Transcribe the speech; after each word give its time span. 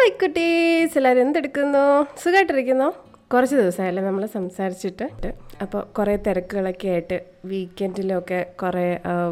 Hello 0.00 0.12
കുട്ടീസ് 0.20 0.96
എല്ലാവരും 0.98 1.22
എന്തെടുക്കുന്നു? 1.22 1.82
സുഖമായിട്ടിരിക്കുന്നോ 2.20 2.86
കുറച്ച് 3.32 3.56
ദിവസമായല്ലേ 3.56 4.02
നമ്മൾ 4.06 4.22
സംസാരിച്ചിട്ട്. 4.36 5.06
അപ്പോൾ 5.62 5.80
കുറേ 5.96 6.14
തിരക്കുകളൊക്കെ 6.26 6.88
ആയിട്ട് 6.92 7.16
വീക്കെൻഡിലൊക്കെ 7.50 8.38
കുറേ 8.62 8.86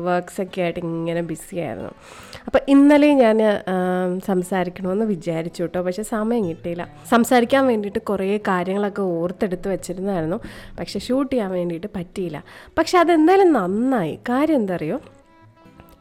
വർക്ക്സൊക്കെ 0.08 0.60
ആയിട്ട് 0.64 0.80
ഇങ്ങനെ 0.80 1.22
ബിസി 1.30 1.56
ആയിരുന്നു. 1.66 1.92
അപ്പോൾ 2.46 2.60
ഇന്നലെ 2.74 3.10
ഞാൻ 3.22 3.38
സംസാരിക്കണമെന്ന് 4.26 5.06
വിചാരിച്ചു 5.14 5.62
കേട്ടോ 5.62 5.82
പക്ഷേ 5.82 6.04
സമയം 6.14 6.44
കിട്ടിയില്ല. 6.48 6.86
സംസാരിക്കാൻ 7.12 7.66
വേണ്ടിയിട്ട് 7.66 8.02
കുറേ 8.10 8.28
കാര്യങ്ങളൊക്കെ 8.52 9.02
ഓർത്തെടുത്ത് 9.02 9.68
വെച്ചിരുന്നായിരുന്നു. 9.74 10.40
പക്ഷേ 10.80 11.00
ഷൂട്ട് 11.08 11.32
ചെയ്യാൻ 11.32 11.50
വേണ്ടിയിട്ട് 11.58 11.90
പറ്റിയില്ല. 11.96 12.40
പക്ഷെ 12.78 12.98
അതെന്തായാലും 12.98 13.52
നന്നായി. 13.60 14.18
കാര്യം 14.28 14.56
എന്താ 14.62 14.78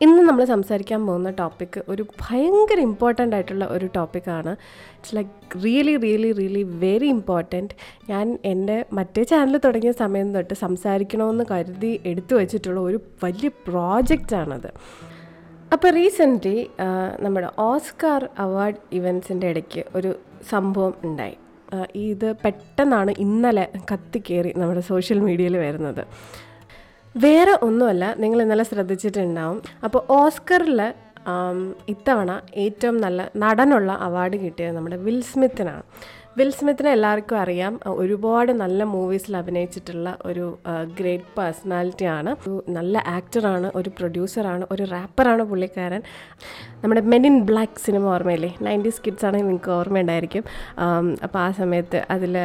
ഇന്ന് 0.02 0.22
നമ്മൾ 0.28 0.44
സംസാരിക്കാൻ 0.46 1.00
പോകുന്ന 1.06 1.30
ടോപ്പിക്ക് 1.40 1.80
ഒരു 1.92 2.04
ഭയങ്കര 2.22 2.80
ഇമ്പോർട്ടന്റ് 2.80 3.36
ആയിട്ടുള്ള 3.36 3.66
ഒരു 3.76 3.88
ടോപ്പിക്കാണ് 3.96 4.52
it's 4.96 5.16
like 5.16 5.32
really 5.64 5.96
really 6.04 6.32
really 6.32 6.64
very 6.84 7.08
important 7.08 7.76
ഞാൻ 8.10 8.28
എന്റെ 8.46 8.78
മറ്റേ 8.94 9.24
ചാനൽ 9.24 9.58
തുടങ്ങിയ 9.58 9.94
സമയം 10.04 10.30
തൊട്ട് 10.36 10.56
സംസാരിക്കണമെന്ന് 10.66 11.46
കരുതി 11.52 11.92
എടുത്തു 12.06 12.36
വച്ചിട്ടുള്ള 12.36 12.80
ഒരു 12.80 13.00
വലിയ 13.24 13.50
പ്രോജക്റ്റാണത് 13.68 14.70
അപ്പോൾ 15.74 15.90
റീസെന്റ്ലി 15.90 16.58
നമ്മുടെ 17.20 17.50
ഓസ്കാർ 17.60 18.24
അവാർഡ് 18.40 18.82
ഇവൻസിന്റെ 18.92 19.48
ഇടയ്ക്ക് 19.54 19.82
ഒരു 19.96 20.12
സംഭവം 20.50 20.94
ഉണ്ടായി. 21.04 21.38
ഇത് 22.10 22.30
പെട്ടെന്നാണ് 22.44 23.12
ഇന്നലെ 23.20 23.66
കത്തിക്കേറി 23.92 24.52
നമ്മുടെ 24.58 24.84
സോഷ്യൽ 24.92 25.20
മീഡിയയിൽ 25.20 25.58
വരുന്നത്. 25.58 26.04
വേറെ 27.26 27.54
ഒന്നുമല്ല 27.66 28.06
നിങ്ങൾ 28.24 28.40
ഇന്നലെ 28.44 28.66
ശ്രദ്ധിച്ചിട്ടുണ്ടാവും. 28.70 29.60
അപ്പോൾ 29.86 30.02
ഓസ്കറിൽ 30.20 30.80
ഇത്തവണ 31.94 32.32
ഏറ്റവും 32.64 32.98
നല്ല 33.06 33.22
നടനുള്ള 33.44 33.92
അവാർഡ് 34.08 34.38
കിട്ടിയത് 34.44 34.76
നമ്മുടെ 34.76 34.98
വിൽ 35.06 35.18
സ്മിത്തിനാണ്. 35.30 35.84
വിൽ 36.38 36.52
സ്മിത്തിനെ 36.58 36.90
എല്ലാവർക്കും 36.96 37.38
അറിയാം 37.44 37.74
ഒരുപാട് 38.02 38.52
നല്ല 38.62 38.80
മൂവീസിൽ 38.94 39.34
അഭിനയിച്ചിട്ടുള്ള 39.40 40.08
ഒരു 40.30 40.46
ഗ്രേറ്റ് 41.00 41.32
പേഴ്സണാലിറ്റിയാണ് 41.38 42.32
ഒരു 42.44 42.56
നല്ല 42.78 43.04
ആക്ടറാണ് 43.16 43.70
ഒരു 43.80 43.92
പ്രൊഡ്യൂസറാണ് 43.98 44.64
ഒരു 44.76 44.86
റാപ്പറാണ് 44.94 45.46
പുള്ളിക്കാരൻ. 45.52 46.02
നമ്മുടെ 46.84 47.04
മെൻ 47.14 47.26
ഇൻ 47.32 47.38
ബ്ലാക്ക് 47.50 47.84
സിനിമ 47.88 48.08
ഓർമ്മയില്ലേ? 48.16 48.52
നയന്റീസ് 48.68 49.04
കിഡ്സ് 49.08 49.28
ആണെങ്കിൽ 49.30 49.50
നിങ്ങൾക്ക് 49.50 49.74
ഓർമ്മയുണ്ടായിരിക്കും. 49.80 50.46
അപ്പോൾ 51.28 51.42
ആ 51.48 51.50
സമയത്ത് 51.62 52.02
അതിൽ 52.18 52.36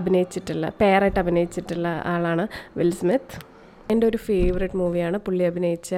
അഭിനയിച്ചിട്ടുള്ള 0.00 0.72
പേരായിട്ട് 0.82 1.20
അഭിനയിച്ചിട്ടുള്ള 1.26 1.88
ആളാണ് 2.14 2.46
വിൽ 2.80 2.92
സ്മിത്ത്. 3.02 3.49
എന്റെ 3.90 4.04
ഒരു 4.06 4.18
ഫേവറേറ്റ് 4.26 4.76
മൂവിയാണ് 4.76 5.16
പുള്ളി 5.18 5.44
അഭിനയിച്ച 5.50 5.92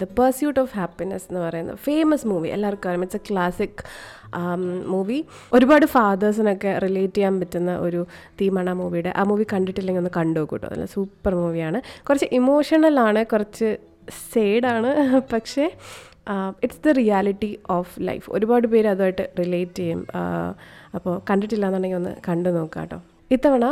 ദ 0.00 0.06
പേഴ്സ്യൂട്ട് 0.18 0.60
ഓഫ് 0.60 0.72
ഹാപ്പിനെസ് 0.78 1.26
എന്ന് 1.30 1.40
പറയുന്ന 1.40 1.74
ഫേമസ് 1.86 2.26
മൂവി 2.26 2.48
എല്ലാവർക്കും 2.48 2.88
അറിയാം. 2.90 3.04
ഇറ്റ്സ് 3.06 3.20
എ 3.20 3.28
ക്ലാസിക് 3.28 3.82
മൂവി 4.86 5.18
ഒരുപാട് 5.52 5.86
ഫാദേഴ്സിനൊക്കെ 5.86 6.72
റിലേറ്റ് 6.78 7.16
ചെയ്യാൻ 7.18 7.34
പറ്റുന്ന 7.40 7.72
ഒരു 7.78 8.00
തീമാണ് 8.40 8.70
ആ 8.70 8.76
മൂവിയുടെ 8.82 9.12
ആ 9.16 9.22
മൂവി 9.22 9.46
കണ്ടിട്ടില്ലെങ്കിൽ 9.54 10.02
ഒന്ന് 10.02 10.14
കണ്ടു 10.18 10.38
നോക്കൂട്ടോ 10.40 10.66
നല്ല 10.74 10.86
സൂപ്പർ 10.96 11.34
മൂവിയാണ് 11.42 11.80
കുറച്ച് 12.08 12.28
ഇമോഷണലാണ് 12.40 13.22
കുറച്ച് 13.34 13.70
സേഡാണ് 14.32 14.90
പക്ഷേ 15.32 15.64
it's 16.64 16.80
the 16.84 16.92
reality 16.98 17.50
of 17.70 17.92
life 18.08 18.26
ഒരുപാട് 18.30 18.66
പേര് 18.72 18.88
അതുമായിട്ട് 18.88 19.24
റിലേറ്റ് 19.38 19.76
ചെയ്യും. 19.80 20.00
അപ്പോൾ 20.96 21.14
കണ്ടിട്ടില്ല 21.30 21.66
എന്നുണ്ടെങ്കിൽ 21.66 21.98
ഒന്ന് 22.00 22.12
കണ്ടു 22.28 22.50
നോക്കാം 22.56 22.82
കേട്ടോ 22.82 22.98
ഇത്തവണ 23.30 23.66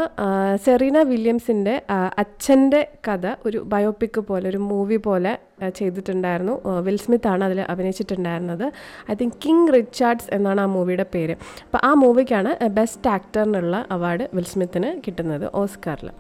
സെറീന 0.65 0.99
വില്യംസിന്റെ 1.03 1.75
അച്ഛന്റെ 2.19 2.81
കഥ 3.09 3.27
ഒരു 3.47 3.59
ബയോപിക് 3.73 4.21
പോലെ 4.21 4.47
ഒരു 4.49 4.61
മൂവി 4.71 4.97
പോലെ 4.97 5.33
ചെയ്തിട്ടുണ്ടായിരുന്നു. 5.77 6.55
വിൽ 6.81 6.99
ആണ് 7.27 7.45
അതിൽ 7.45 7.61
അഭിനയിച്ചിട്ടുണ്ടായിരുന്നത്. 7.61 8.65
ഐ 9.11 9.15
തിങ്ക് 9.15 9.37
കിങ് 9.45 9.69
റിച്ചാർഡ്സ് 9.75 10.27
എന്നാണ് 10.31 10.61
ആ 10.61 10.67
മൂവിയുടെ 10.67 11.07
പേര്. 11.15 11.37
അപ്പോൾ 11.65 11.81
ആ 11.85 11.93
മൂവിക്കാണ് 11.95 12.69
ബെസ്റ്റ് 12.69 13.11
ആക്ടറിനുള്ള 13.11 13.87
അവാർഡ് 13.91 14.27
വിൽ 14.35 14.49
സ്മിത്തിന് 14.53 14.91
കിട്ടുന്നത് 15.07 15.47
ഓസ്കാറിൽ 15.55 16.11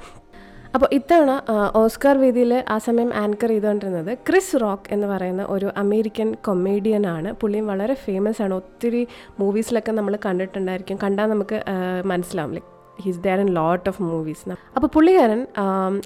അപ്പോൾ 0.74 0.88
ഇത്തവണ 0.92 1.32
ഓസ്കാർ 1.76 2.18
വേദിയിൽ 2.18 2.52
ആ 2.68 2.78
സമയം 2.78 3.10
ആങ്കർ 3.14 3.48
ചെയ്തുകൊണ്ടിരുന്നത് 3.48 4.18
ക്രിസ് 4.28 4.56
റോക്ക് 4.62 4.92
എന്ന് 4.94 5.06
പറയുന്ന 5.06 5.42
ഒരു 5.48 5.68
അമേരിക്കൻ 5.76 6.34
കൊമേഡിയൻ 6.46 7.06
ആണ്. 7.06 7.32
പുള്ളിയും 7.32 7.66
വളരെ 7.66 7.94
ഫേമസ് 7.94 8.42
ആണ്. 8.42 8.54
ഒത്തിരി 8.54 9.02
മൂവീസിലൊക്കെ 9.40 9.92
നമ്മൾ 9.92 10.18
കണ്ടിട്ടുണ്ടായിരിക്കും. 10.26 10.98
കണ്ടാൽ 11.02 11.26
നമുക്ക് 11.26 11.60
മനസ്സിലാവും. 12.04 12.52
Like 12.52 12.73
he's 13.02 13.20
there 13.24 13.40
in 13.40 13.50
lot 13.60 13.86
of 13.88 14.02
movies 14.02 14.56
അപ്പോൾ 14.76 14.86
പുള്ളിക്കാരൻ 14.86 15.46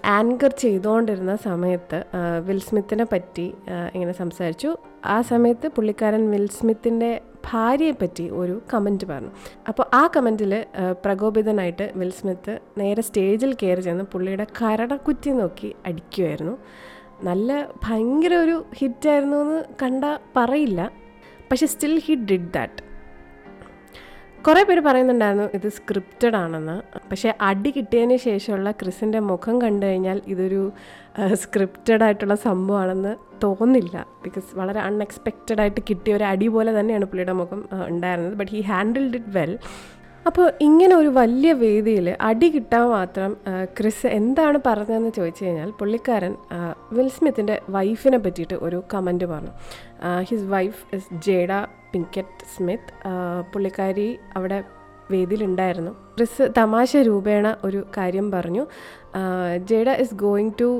ആങ്കർ 0.04 0.50
ചെയ്തുകൊണ്ടിരുന്ന 0.64 1.36
സമയത്ത് 1.36 2.04
വിൽ 2.48 2.58
സ്മിത്തിനെ 2.58 3.06
പറ്റി 3.12 3.54
ഇങ്ങനെ 3.94 4.12
സംസാരിച്ചു. 4.12 4.76
ആ 5.06 5.20
സമയത്ത് 5.20 5.68
പുള്ളിക്കാരൻ 5.68 6.30
വിൽ 6.30 6.46
സ്മിത്തിന്റെ 6.46 7.20
ഭാര്യയെ 7.50 7.94
പറ്റി 8.02 8.30
ഒരു 8.30 8.62
കമന്റ് 8.74 9.06
പറഞ്ഞു. 9.06 9.30
അപ്പോൾ 9.68 9.84
ആ 9.94 10.02
കമന്റിൽ 10.16 10.66
പ്രകോപിതനായിട്ട് 11.04 11.92
വിൽ 11.96 12.10
സ്മിത്ത് 12.10 12.60
നേരെ 12.78 13.02
സ്റ്റേജിൽ 13.02 13.52
കയറി 13.54 13.80
ചെന്ന് 13.80 14.04
പുള്ളിയുടെ 14.04 14.46
കരടക്കുറ്റി 14.62 15.30
നോക്കി 15.30 15.74
അടിക്കുമായിരുന്നു 15.86 16.54
നല്ല 17.28 17.68
ഭയങ്കര 17.84 18.34
ഒരു 18.34 18.64
ഹിറ്റായിരുന്നു 18.78 19.36
എന്ന് 19.36 19.64
കണ്ട 19.82 20.04
പറയില്ല. 20.36 20.90
പക്ഷെ 21.52 21.66
സ്റ്റിൽ 21.66 22.02
ഹി 22.06 22.14
ഡിഡ് 22.14 22.52
ദാറ്റ് 22.54 22.87
കുറേ 24.46 24.62
പേര് 24.62 24.80
പറയുന്നുണ്ടായിരുന്നു 24.80 25.46
ഇത് 25.54 25.68
സ്ക്രിപ്റ്റഡ് 25.68 26.36
ആണെന്ന്. 26.36 26.76
പക്ഷേ 27.10 27.34
അടി 27.40 27.70
കിട്ടിയതിന് 27.70 28.16
ശേഷമുള്ള 28.16 28.70
ക്രിസിന്റെ 28.70 29.18
മുഖം 29.30 29.62
കണ്ടു 29.62 29.86
കഴിഞ്ഞാൽ 29.86 30.22
ഇതൊരു 30.26 30.72
സ്ക്രിപ്റ്റഡ് 31.34 32.04
ആയിട്ടുള്ള 32.04 32.34
സംഭവമാണെന്ന് 32.34 33.12
തോന്നില്ല. 33.44 34.06
ബിക്കോസ് 34.24 34.56
വളരെ 34.58 34.80
അൺഎക്സ്പെക്റ്റഡ് 34.80 35.60
ആയിട്ട് 35.60 35.80
കിട്ടിയ 35.90 36.14
ഒരു 36.14 36.24
അടി 36.24 36.48
പോലെ 36.48 36.80
തന്നെയാണ് 36.80 37.04
പുള്ളിയുടെ 37.04 37.32
മുഖം 37.32 37.68
ഉണ്ടായിരുന്നത്. 37.86 38.34
But 38.34 38.52
he 38.52 38.60
handled 38.60 39.16
it 39.16 39.32
well 39.38 39.58
അപ്പോൾ 40.28 40.46
ഇങ്ങനെ 40.60 40.94
ഒരു 40.96 41.10
വലിയ 41.18 41.52
വേദിയിൽ 41.52 42.06
അടി 42.20 42.48
കിട്ടാൻ 42.48 42.84
മാത്രം 42.88 43.30
ക്രിസ് 43.78 44.08
എന്താണ് 44.18 44.58
പറഞ്ഞതെന്ന് 44.66 45.12
ചോദിച്ചു 45.16 45.42
കഴിഞ്ഞാൽ 45.44 45.70
പുള്ളിക്കാരൻ 45.70 46.34
വിൽസ്മിത്തിന്റെ 46.52 46.96
വിൽ 46.96 47.08
സ്മിത്തിന്റെ 47.08 47.56
വൈഫിനെ 47.68 48.18
പറ്റിയിട്ട് 48.18 48.56
ഒരു 48.66 48.78
കമന്റ് 48.94 49.24
പറഞ്ഞു. 49.24 49.52
His 50.20 50.44
wife 50.44 50.82
is 50.96 51.08
Jada 51.26 51.52
Pinkett 51.92 52.46
Smith. 52.56 52.92
പുള്ളിക്കാരി 53.52 54.08
അവിടെ 54.36 54.58
വേദിയിലുണ്ടായിരുന്നു. 55.10 55.92
ക്രിസ് 56.16 56.46
തമാശ 56.58 56.90
രൂപേണ 56.96 57.56
ഒരു 57.64 57.80
കാര്യം 57.96 58.26
പറഞ്ഞു. 58.30 58.64
Jada 59.70 59.88
is 60.04 60.14
going 60.14 60.54
to 60.60 60.70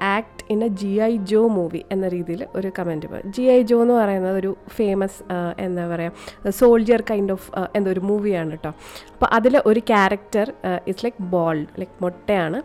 act 0.00 0.44
in 0.50 0.64
a 0.64 0.68
G 0.82 0.90
I 1.00 1.16
Joe 1.16 1.48
movie 1.48 1.84
എന്ന 1.92 2.08
രീതിയിൽ 2.08 2.46
ഒരു 2.54 2.68
കമന്റ് 2.78 3.22
ജി 3.36 3.42
ഐ 3.42 3.62
ജോ 3.62 3.82
എന്ന് 3.82 3.94
പറയുന്നത് 3.94 4.36
ഒരു 4.38 4.56
ഫേമസ് 4.68 5.18
എന്താ 5.58 5.86
പറയുക 5.86 6.50
സോൾജിയർ 6.60 7.02
കൈൻഡ് 7.10 7.32
ഓഫ് 7.32 7.50
എന്തോ 7.76 7.90
ഒരു 7.90 8.00
മൂവിയാണ് 8.00 8.50
കേട്ടോ 8.50 8.72
അപ്പോൾ 9.12 9.28
അതിൽ 9.36 9.62
ഒരു 9.66 9.80
character 9.92 10.46
it's 10.88 11.04
like 11.04 11.22
bald 11.34 11.66
like 11.78 11.92
മുട്ടയാണ്. 12.04 12.58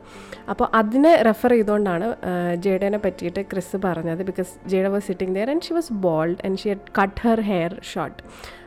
അപ്പോൾ 0.50 0.68
അതിനെ 0.74 1.14
റെഫർ 1.30 1.52
ചെയ്തുകൊണ്ടാണ് 1.52 2.08
ജേഡനെ 2.56 2.98
പറ്റിയിട്ട് 3.06 3.42
ക്രിസ് 3.52 3.78
പറഞ്ഞത്. 3.86 4.24
Because 4.30 4.54
Jada 4.74 4.88
was 4.88 5.08
sitting 5.08 5.36
there 5.36 5.50
and 5.50 5.62
she 5.62 5.74
was 5.74 5.94
bald 5.94 6.40
and 6.46 6.58
she 6.58 6.70
had 6.70 6.88
cut 7.02 7.20
her 7.28 7.42
hair 7.52 7.74
short 7.94 8.20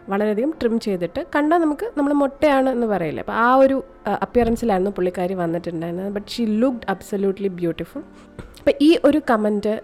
വളരെയധികം 0.08 0.50
ട്രിം 0.62 0.80
ചെയ്തിട്ട് 0.80 1.20
കണ്ടാൽ 1.36 1.58
നമുക്ക് 1.58 1.86
നമ്മൾ 1.98 2.12
മുട്ടയാണ് 2.12 2.68
എന്ന് 2.68 2.86
പറയില്ല. 2.86 3.20
അപ്പോൾ 3.20 3.36
ആ 3.46 3.54
ഒരു 3.54 3.76
അപ്പിയറൻസിലായിരുന്നു 4.06 4.92
പുള്ളിക്കാരി 4.96 5.34
വന്നിട്ടുണ്ടായിരുന്നത്. 5.34 6.10
But 6.12 6.28
she 6.30 6.44
looked 6.62 6.86
absolutely 6.88 7.48
beautiful 7.60 8.02
അപ്പോൾ 8.58 8.74
ഈ 8.80 8.90
ഒരു 9.04 9.20
കമന്റ് 9.30 9.74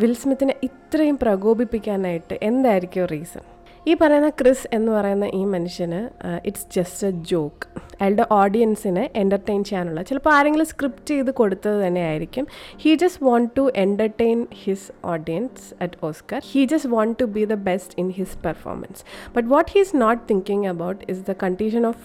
വിൽ 0.00 0.14
സ്മിത്തിനെ 0.14 0.54
ഇത്രയും 0.62 1.16
പ്രകോപിപ്പിക്കാനായിട്ട് 1.22 2.34
എന്തായിരിക്കും 2.42 3.06
റീസൺ 3.06 3.44
ഈ 3.86 3.94
പറയുന്ന 3.94 4.28
ക്രിസ് 4.30 4.68
എന്ന് 4.72 4.92
പറയുന്ന 4.92 5.24
ഈ 5.24 5.44
മനുഷ്യന് 5.44 6.00
ഇറ്റ്സ് 6.44 6.66
ജസ്റ്റ് 6.76 7.06
എ 7.06 7.10
ജോക്ക് 7.10 7.66
അയാളുടെ 8.00 8.26
ഓഡിയൻസിനെ 8.30 9.10
എന്റർടൈൻ 9.16 9.64
ചെയ്യാനുള്ള 9.64 10.02
ചിലപ്പോൾ 10.02 10.30
ആരെങ്കിലും 10.30 10.66
സ്ക്രിപ്റ്റ് 10.66 11.06
ചെയ്ത് 11.06 11.30
കൊടുത്തത് 11.30 11.86
തന്നെ 11.86 12.00
ആയിരിക്കും. 12.00 12.46
He 12.78 12.94
just 12.94 13.24
want 13.24 13.50
to 13.56 13.70
entertain 13.76 14.46
his 14.64 14.92
audience 15.04 15.74
at 15.82 15.98
Oscar 16.02 16.40
he 16.52 16.64
just 16.64 16.90
want 16.90 17.20
to 17.20 17.24
be 17.24 17.44
the 17.44 17.54
best 17.54 17.94
in 17.98 18.10
his 18.10 18.38
performance 18.44 19.04
but 19.36 19.48
what 19.48 19.70
he 19.70 19.80
is 19.80 19.96
not 19.96 20.22
thinking 20.30 20.66
about 20.66 21.04
is 21.10 21.20
the 21.20 21.34
condition 21.42 21.86
of 21.86 22.04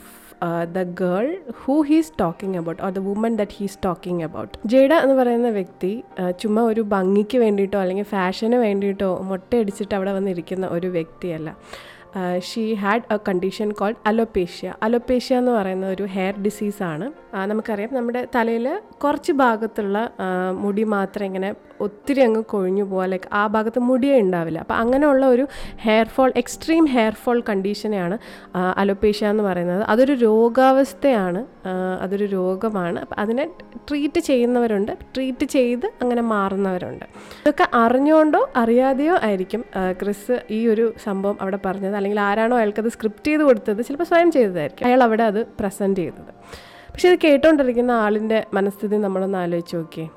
the 0.72 0.84
girl 1.00 1.28
who 1.62 1.76
he's 1.88 2.14
talking 2.20 2.58
about 2.58 2.82
or 2.84 2.92
the 2.92 3.04
woman 3.06 3.34
that 3.40 3.58
he's 3.58 3.80
talking 3.84 4.24
about 4.26 4.54
Jada 4.68 4.92
എന്ന് 5.04 5.18
പറയുന്ന 5.20 5.50
വ്യക്തി 5.58 5.92
uh, 6.20 6.32
ചുമ്മാ 6.42 6.64
ഒരു 6.72 6.84
ഭംഗിക്ക് 6.94 7.40
വേണ്ടിയിട്ടോ 7.44 7.80
അല്ലെങ്കിൽ 7.80 8.08
ഫാഷന് 8.12 8.60
വേണ്ടിയിട്ടോ 8.66 9.12
മുട്ടയടിച്ചിട്ട് 9.30 9.94
അവിടെ 9.96 10.14
വന്നിരിക്കുന്ന 10.14 10.66
ഒരു 10.76 10.90
വ്യക്തിയല്ല. 10.96 11.50
She 12.48 12.62
had 12.82 13.08
a 13.12 13.18
condition 13.26 13.70
called 13.74 13.98
alopecia 14.10 14.68
alopecia 14.86 15.40
എന്ന് 15.40 15.54
പറയുന്ന 15.56 15.86
ഒരു 15.94 16.06
ഹെയർ 16.14 16.36
ഡിസീസാണ് 16.46 17.06
നമുക്കറിയാം 17.50 17.92
നമ്മുടെ 17.98 18.22
തലയിൽ 18.36 18.68
കുറച്ച് 19.04 19.34
ഭാഗത്തുള്ള 19.42 19.98
ആ, 20.20 20.28
മുടി 20.62 20.84
മാത്രം 20.94 21.26
ഇങ്ങനെ 21.26 21.50
ഒത്തിരി 21.82 22.22
അങ്ങ് 22.22 22.42
കൊഴിഞ്ഞു 22.44 22.84
പോവുക 22.84 23.06
ലൈക്ക് 23.06 23.30
ആ 23.34 23.48
ഭാഗത്ത് 23.48 23.80
മുടിയേ 23.80 24.20
ഉണ്ടാവില്ല. 24.20 24.60
അപ്പോൾ 24.60 24.74
അങ്ങനെയുള്ള 24.74 25.26
ഒരു 25.26 25.48
hair 25.86 26.08
fall 26.08 26.32
extreme 26.36 26.86
hair 26.86 27.14
fall 27.14 27.40
കണ്ടീഷനെയാണ് 27.50 28.18
alopecia 28.78 29.28
എന്ന് 29.28 29.44
പറയുന്നത്. 29.44 29.84
അതൊരു 29.84 30.14
രോഗാവസ്ഥയാണ് 30.14 31.46
അതൊരു 32.02 32.26
രോഗമാണ്. 32.26 33.00
അപ്പം 33.00 33.20
അതിനെ 33.20 33.46
ട്രീറ്റ് 33.90 34.20
ചെയ്യുന്നവരുണ്ട്. 34.20 34.92
ട്രീറ്റ് 35.16 35.46
ചെയ്ത് 35.46 35.86
അങ്ങനെ 36.02 36.22
മാറുന്നവരുണ്ട്. 36.22 37.06
ഇതൊക്കെ 37.42 37.68
അറിഞ്ഞുകൊണ്ടോ 37.74 38.50
അറിയാതെയോ 38.56 39.16
ആയിരിക്കും 39.24 39.64
ക്രിസ് 40.02 40.42
ഈ 40.52 40.68
ഒരു 40.68 40.94
സംഭവം 41.04 41.38
അവിടെ 41.42 41.60
പറഞ്ഞത്. 41.66 41.96
അല്ലെങ്കിൽ 41.96 42.20
ആരാണോ 42.20 42.58
അയാൾക്കത് 42.58 42.90
സ്ക്രിപ്റ്റ് 42.90 43.28
ചെയ്ത് 43.28 43.44
കൊടുത്തത് 43.44 43.82
ചിലപ്പോൾ 43.86 44.04
സ്വയം 44.04 44.32
ചെയ്തതായിരിക്കും. 44.32 44.88
അയാൾ 44.88 45.04
അവിടെ 45.04 45.24
അത് 45.24 45.46
പ്രസന്റ് 45.60 46.00
ചെയ്തത്. 46.00 46.32
പക്ഷേ 46.92 47.10
ഇത് 47.10 47.20
കേട്ടോണ്ടിരിക്കുന്ന 47.24 47.92
ആളിന്റെ 47.92 48.46
മനസ്ഥിതി 48.54 48.96
നമ്മളൊന്ന് 48.96 49.38
ആലോചിച്ച് 49.38 49.76
നോക്കിയേ. 49.76 50.08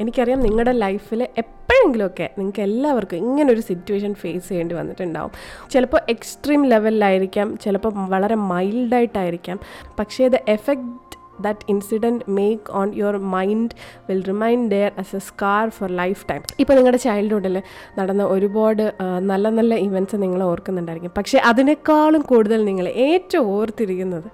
എനിക്കറിയാം 0.00 0.40
നിങ്ങളുടെ 0.40 0.72
ലൈഫിൽ 0.72 1.22
എപ്പോഴെങ്കിലുമൊക്കെ 1.22 2.30
നിങ്ങൾക്ക് 2.38 2.62
എല്ലാവർക്കും 2.62 3.16
ഇങ്ങനൊരു 3.16 3.60
സിറ്റുവേഷൻ 3.60 4.14
ഫേസ് 4.14 4.48
ചെയ്യേണ്ടി 4.48 4.74
വന്നിട്ടുണ്ടാവും. 4.74 5.30
ചിലപ്പോൾ 5.70 6.00
എക്സ്ട്രീം 6.08 6.66
ലെവലിലായിരിക്കാം 6.66 7.58
ചിലപ്പോൾ 7.58 7.92
വളരെ 7.94 8.34
മൈൽഡായിട്ടായിരിക്കാം 8.34 9.60
പക്ഷേ 9.98 10.24
ഇത് 10.24 10.40
effect 10.48 11.24
that 11.40 11.60
incident 11.68 12.24
make 12.28 12.72
on 12.72 12.94
your 12.94 13.16
mind 13.16 13.70
will 14.08 14.22
remain 14.22 14.68
there 14.68 14.92
as 14.98 15.16
a 15.16 15.18
scar 15.18 15.68
for 15.68 15.90
lifetime 16.30 16.42
ഇപ്പോൾ 16.58 16.74
നിങ്ങളുടെ 16.74 16.96
ചൈൽഡ്ഹുഡിൽ 16.96 17.62
നടന്ന 17.98 18.24
ഒരുപാട് 18.24 18.92
നല്ല 19.02 19.48
നല്ല 19.48 19.74
ഇവന്റ്സ് 19.74 20.16
നിങ്ങൾ 20.16 20.42
ഓർക്കുന്നുണ്ടായിരിക്കും. 20.42 21.12
പക്ഷേ 21.16 21.38
അതിനേക്കാളും 21.38 22.22
കൂടുതൽ 22.22 22.64
നിങ്ങൾ 22.64 22.88
ഏറ്റവും 22.88 23.48
ഓർത്തിരിക്കുന്നത് 23.48 24.24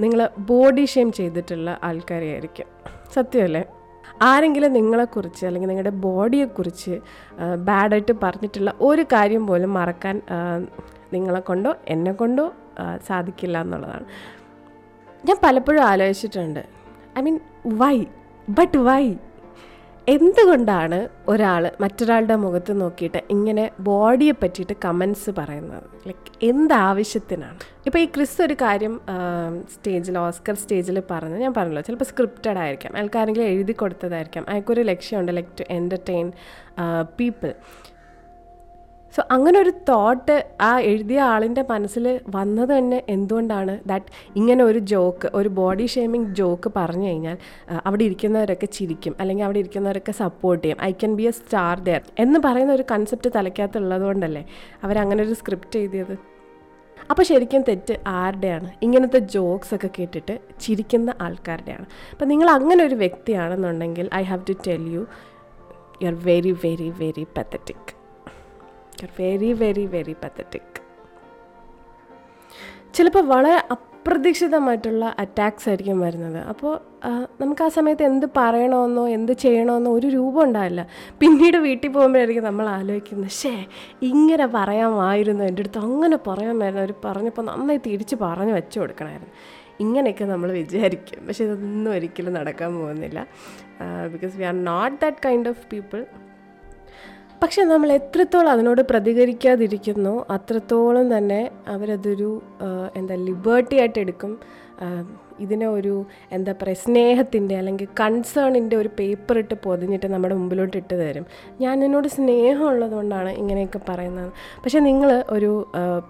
നിങ്ങൾ 0.00 0.28
ബോഡി 0.38 0.84
ഷെയിം 0.84 1.12
ചെയ്തിട്ടുള്ള 1.12 1.78
ആൾക്കാരെയായിരിക്കും. 1.82 2.66
സത്യമല്ലേ 3.14 3.64
ആരെങ്കിലും 4.22 4.72
നിങ്ങളെക്കുറിച്ച് 4.72 5.46
അല്ലെങ്കിൽ 5.46 5.68
നിങ്ങളുടെ 5.68 5.90
ബോഡിയെക്കുറിച്ച് 5.90 7.00
ബാഡായിട്ട് 7.56 8.14
പറഞ്ഞിട്ടുള്ള 8.22 8.74
ഒരു 8.80 9.02
കാര്യം 9.02 9.46
പോലും 9.46 9.74
മറക്കാൻ 9.74 10.22
നിങ്ങളെ 11.12 11.40
കൊണ്ടോ 11.40 11.76
എന്നെ 11.88 12.12
കൊണ്ടോ 12.12 12.52
സാധിക്കില്ല 13.06 13.60
എന്നുള്ളതാണ്. 13.60 14.06
ഞാൻ 15.26 15.36
പലപ്പോഴും 15.42 15.84
ആലോചിച്ചിട്ടുണ്ട്. 15.84 16.64
I 17.18 17.22
mean 17.22 17.40
why 17.66 18.06
but 18.48 18.78
why 18.78 19.14
എന്തുകൊണ്ടാണ് 20.08 21.08
ഒരാൾ 21.28 21.70
മറ്റൊരാളുടെ 21.80 22.36
മുഖത്ത് 22.36 22.80
നോക്കിയിട്ട് 22.80 23.20
ഇങ്ങനെ 23.30 23.70
ബോഡിയെ 23.80 24.34
പറ്റിയിട്ട് 24.42 24.74
കമൻസ് 24.84 25.30
പറയുന്നത്? 25.38 25.82
ലൈക്ക് 26.06 26.44
എന്താവശ്യത്തിനാണ്? 26.44 27.58
ഇപ്പോൾ 27.86 27.98
ഈ 27.98 28.04
ക്രിസ് 28.04 28.42
ഒരു 28.42 28.54
കാര്യം 28.54 29.00
സ്റ്റേജിൽ 29.74 30.18
ഓസ്കർ 30.18 30.54
സ്റ്റേജിൽ 30.54 31.02
പറഞ്ഞു 31.10 31.36
ഞാൻ 31.36 31.54
പറഞ്ഞല്ലോ 31.54 31.82
ചിലപ്പോൾ 31.82 32.04
സ്ക്രിപ്റ്റഡ് 32.04 32.58
ആയിരിക്കാം. 32.58 32.96
അയാൾക്കാരെങ്കിലും 32.96 33.46
എഴുതി 33.46 33.72
കൊടുത്തതായിരിക്കാം. 33.72 34.46
അയാൾക്കൊരു 34.48 34.80
ലക്ഷ്യമുണ്ട് 34.80 35.32
like 35.36 35.60
to 35.60 35.66
entertain 35.70 36.32
people 37.20 37.52
so 39.18 39.22
അങ്ങനെ 39.30 39.58
ഒരു 39.58 39.70
തോട്ട് 39.88 40.34
ആ 40.60 40.80
എഴുതിയ 40.80 41.20
ആളിന്റെ 41.20 41.64
മനസ്സിൽ 41.70 42.20
വന്നത് 42.34 42.78
തന്നെ 42.78 43.02
എന്തുകൊണ്ടാണ്? 43.08 43.80
ദാറ്റ് 43.86 44.06
ഇങ്ങനെ 44.36 44.62
ഒരു 44.64 44.78
ജോക്ക് 44.78 45.28
ഒരു 45.34 45.48
ബോഡി 45.48 45.86
ഷേമിങ് 45.86 46.28
ജോക്ക് 46.34 46.72
പറഞ്ഞു 46.76 47.06
കഴിഞ്ഞാൽ 47.08 47.36
അവിടെ 47.86 48.04
ഇരിക്കുന്നവരൊക്കെ 48.04 48.66
ചിരിക്കും 48.66 49.16
അല്ലെങ്കിൽ 49.20 49.44
അവിടെ 49.44 49.58
ഇരിക്കുന്നവരൊക്കെ 49.58 50.12
സപ്പോർട്ട് 50.12 50.62
ചെയ്യും. 50.64 50.78
I 50.82 50.90
can 50.92 51.16
be 51.16 51.22
a 51.22 51.30
star 51.30 51.80
there 51.80 52.02
എന്ന് 52.18 52.40
പറയുന്ന 52.46 52.72
ഒരു 52.72 52.84
കൺസെപ്റ്റ് 52.90 53.32
തലയ്ക്കകത്തുള്ളത് 53.36 54.02
കൊണ്ടല്ലേ 54.02 54.44
അവരങ്ങനെ 54.84 55.22
ഒരു 55.22 55.32
സ്ക്രിപ്റ്റ് 55.32 55.78
എഴുതിയത്? 55.78 56.14
അപ്പോൾ 57.10 57.22
ശരിക്കും 57.22 57.64
തെറ്റ് 57.68 58.00
ആരുടെയാണ്? 58.06 58.70
ഇങ്ങനത്തെ 58.82 59.18
ജോക്സ് 59.18 59.74
ഒക്കെ 59.74 59.90
കേട്ടിട്ട് 59.98 60.40
ചിരിക്കുന്ന 60.60 61.14
ആൾക്കാരുടെയാണ്. 61.20 61.86
അപ്പം 62.12 62.28
നിങ്ങൾ 62.28 62.50
അങ്ങനെ 62.50 62.84
ഒരു 62.84 62.94
വ്യക്തിയാണെന്നുണ്ടെങ്കിൽ 62.94 64.08
I 64.14 64.22
have 64.22 64.42
to 64.50 64.56
tell 64.68 64.84
you 64.96 65.06
you 66.02 66.08
are 66.08 66.18
very 66.24 66.56
very 66.64 66.90
very 67.04 67.26
pathetic 67.38 67.97
very 69.20 69.52
very 69.52 69.86
very 69.86 70.16
pathetic 70.24 70.78
ചിലപ്പോൾ 72.94 73.24
വളരെ 73.26 73.62
അപ്രതീക്ഷിതമായിട്ടുള്ള 73.70 75.16
അറ്റാക്സ് 75.18 75.68
ആയിരിക്കും 75.68 76.00
വരുന്നത്. 76.00 76.38
അപ്പോൾ 76.38 76.80
നമുക്ക് 77.40 77.64
ആ 77.64 77.68
സമയത്ത് 77.68 78.02
എന്ത് 78.02 78.26
പറയണമെന്നോ 78.36 79.08
എന്ത് 79.08 79.32
ചെയ്യണമെന്നോ 79.32 79.90
ഒരു 79.92 80.06
രൂപം 80.06 80.42
ഉണ്ടാവില്ല. 80.42 80.86
പിന്നീട് 81.20 81.56
വീട്ടിൽ 81.56 81.88
പോകുമ്പോഴായിരിക്കും 81.88 82.44
നമ്മൾ 82.44 82.68
ആലോചിക്കുന്നത് 82.68 83.30
ഷേ 83.30 83.64
ഇങ്ങനെ 84.02 84.46
പറയാമായിരുന്നു 84.46 85.44
എന്റെ 85.44 85.60
അടുത്ത്. 85.60 85.78
അങ്ങനെ 85.78 86.16
പറയാമായിരുന്നു. 86.16 86.82
അവർ 86.82 86.94
പറഞ്ഞപ്പോൾ 87.04 87.42
നന്നായി 87.42 87.80
തിരിച്ച് 87.86 88.16
പറഞ്ഞു 88.20 88.52
വെച്ചു 88.52 88.80
കൊടുക്കണമായിരുന്നു. 88.80 89.34
ഇങ്ങനെയൊക്കെ 89.80 90.24
നമ്മൾ 90.24 90.52
വിചാരിക്കും. 90.52 91.26
പക്ഷെ 91.26 91.44
ഇതൊന്നും 91.44 91.92
ഒരിക്കലും 91.92 92.32
നടക്കാൻ 92.32 92.74
പോകുന്നില്ല. 92.74 93.26
Because 94.12 94.36
we 94.36 94.42
are 94.42 94.64
not 94.64 94.96
that 95.00 95.16
kind 95.26 95.48
of 95.48 95.66
people 95.72 96.06
പക്ഷെ 97.42 97.62
നമ്മൾ 97.62 97.88
എത്രത്തോളം 97.92 98.50
അതിനോട് 98.54 98.80
പ്രതികരിക്കാതിരിക്കുന്നു 98.90 100.12
അത്രത്തോളം 100.36 101.06
തന്നെ 101.16 101.40
അവരതൊരു 101.74 102.30
എന്താ 102.96 103.16
ലിബേർട്ടി 103.28 103.76
ആയിട്ട് 103.82 103.98
എടുക്കും. 104.04 104.32
ഇതിനെ 105.44 105.66
ഒരു 105.76 105.92
എന്താ 106.36 106.52
പറയുക 106.60 106.80
സ്നേഹത്തിന്റെ 106.84 107.54
അല്ലെങ്കിൽ 107.58 107.88
കൺസേണിന്റെ 108.00 108.76
ഒരു 108.76 108.90
പേപ്പർ 108.98 109.36
ഇട്ട് 109.42 109.56
പൊതിഞ്ഞിട്ട് 109.66 110.08
നമ്മുടെ 110.14 110.34
മുമ്പിലോട്ട് 110.40 110.76
ഇട്ട് 110.76 110.94
തരും. 111.02 111.24
ഞാൻ 111.60 111.84
എന്നോട് 111.86 112.08
സ്നേഹമുള്ളത് 112.16 112.94
കൊണ്ടാണ് 112.98 113.30
ഇങ്ങനെയൊക്കെ 113.40 113.80
പറയുന്നത്. 113.88 114.30
പക്ഷേ 114.64 114.80
നിങ്ങൾ 114.88 115.10
ഒരു 115.36 115.50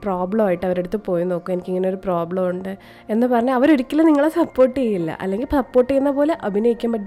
പ്രോബ്ലമായിട്ട് 0.04 0.64
അവരുടെ 0.68 0.84
അടുത്ത് 0.84 1.00
പോയി 1.08 1.24
നോക്കും. 1.32 1.52
എനിക്കിങ്ങനെ 1.56 1.88
ഒരു 1.92 2.00
പ്രോബ്ലം 2.06 2.44
ഉണ്ട് 2.52 2.72
എന്ന് 3.14 3.28
പറഞ്ഞാൽ 3.34 3.56
അവരൊരിക്കലും 3.60 4.08
നിങ്ങളെ 4.10 4.30
സപ്പോർട്ട് 4.40 4.76
ചെയ്യില്ല. 4.82 5.10
അല്ലെങ്കിൽ 5.24 5.50
സപ്പോർട്ട് 5.60 5.90
ചെയ്യുന്ന 5.92 6.12
പോലെ 6.20 6.36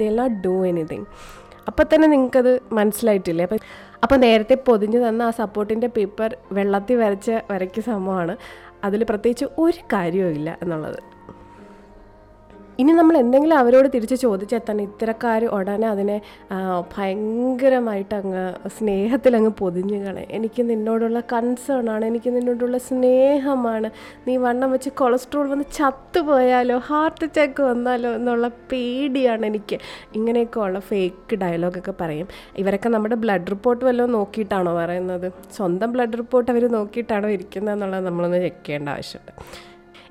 ദേ 0.01 0.09
ഡു 0.45 0.55
എനിത്തിങ് 0.71 1.07
അപ്പം 1.69 1.85
തന്നെ 1.89 2.07
നിങ്ങൾക്കത് 2.07 2.53
മനസ്സിലായിട്ടില്ലേ? 2.77 3.43
അപ്പം 3.47 3.59
അപ്പോൾ 4.03 4.15
നേരത്തെ 4.15 4.55
പൊതിഞ്ഞ് 4.55 4.99
തന്ന 5.07 5.21
ആ 5.21 5.29
സപ്പോർട്ടിന്റെ 5.29 5.87
പേപ്പർ 5.87 6.35
വെള്ളത്തിൽ 6.51 6.95
വരച്ച് 6.95 7.41
വരയ്ക്ക് 7.51 7.81
സംഭവമാണ് 7.81 8.37
അതിൽ 8.83 9.03
പ്രത്യേകിച്ച് 9.03 9.45
ഒരു 9.57 9.81
കാര്യവും 9.93 10.31
ഇല്ല 10.31 10.57
എന്നുള്ളത്. 10.61 11.10
ഇനി 12.81 12.91
നമ്മൾ 12.99 13.15
എന്തെങ്കിലും 13.21 13.55
അവരോട് 13.61 13.87
തിരിച്ച് 13.95 14.17
ചോദിച്ചാൽ 14.23 14.61
തന്നെ 14.69 14.83
ഇത്തരക്കാർ 14.89 15.41
ഉടനെ 15.57 15.87
അതിനെ 15.93 16.17
ഭയങ്കരമായിട്ട് 16.93 18.13
അങ്ങ് 18.19 18.43
സ്നേഹത്തിൽ 18.77 19.33
അങ്ങ് 19.39 19.51
പൊതിഞ്ഞു 19.61 19.97
കളയും. 20.05 20.29
എനിക്ക് 20.37 20.61
നിന്നോടുള്ള 20.69 21.19
കൺസേൺ 21.33 21.87
ആണ് 21.95 22.03
എനിക്ക് 22.11 22.29
നിന്നോടുള്ള 22.37 22.77
സ്നേഹമാണ്. 22.89 23.89
നീ 24.27 24.35
വണ്ണം 24.45 24.71
വെച്ച് 24.75 24.91
കൊളസ്ട്രോൾ 25.01 25.45
വന്ന് 25.53 25.67
ചത്തുപോയാലോ 25.79 26.77
ഹാർട്ട് 26.89 27.23
അറ്റാക്ക് 27.27 27.63
വന്നാലോ 27.71 28.11
എന്നുള്ള 28.19 28.47
പേടിയാണ് 28.71 29.45
എനിക്ക്. 29.51 29.79
ഇങ്ങനെയൊക്കെ 30.19 30.61
ഉള്ള 30.67 30.79
ഫേക്ക് 30.91 31.37
ഡയലോഗൊക്കെ 31.43 31.95
പറയും. 32.03 32.29
ഇവരൊക്കെ 32.63 32.91
നമ്മുടെ 32.95 33.17
ബ്ലഡ് 33.25 33.49
റിപ്പോർട്ട് 33.55 33.83
വല്ലതും 33.89 34.13
നോക്കിയിട്ടാണോ 34.19 34.73
പറയുന്നത്? 34.81 35.27
സ്വന്തം 35.57 35.91
ബ്ലഡ് 35.95 36.17
റിപ്പോർട്ട് 36.21 36.49
അവർ 36.55 36.65
നോക്കിയിട്ടാണോ 36.77 37.29
ഇരിക്കുന്നത് 37.37 37.75
എന്നുള്ളത് 37.77 38.05
നമ്മളൊന്ന് 38.09 38.41
ചെക്ക് 38.47 38.63
ചെയ്യേണ്ട 38.69 38.89
ആവശ്യമുണ്ട്. 38.95 39.33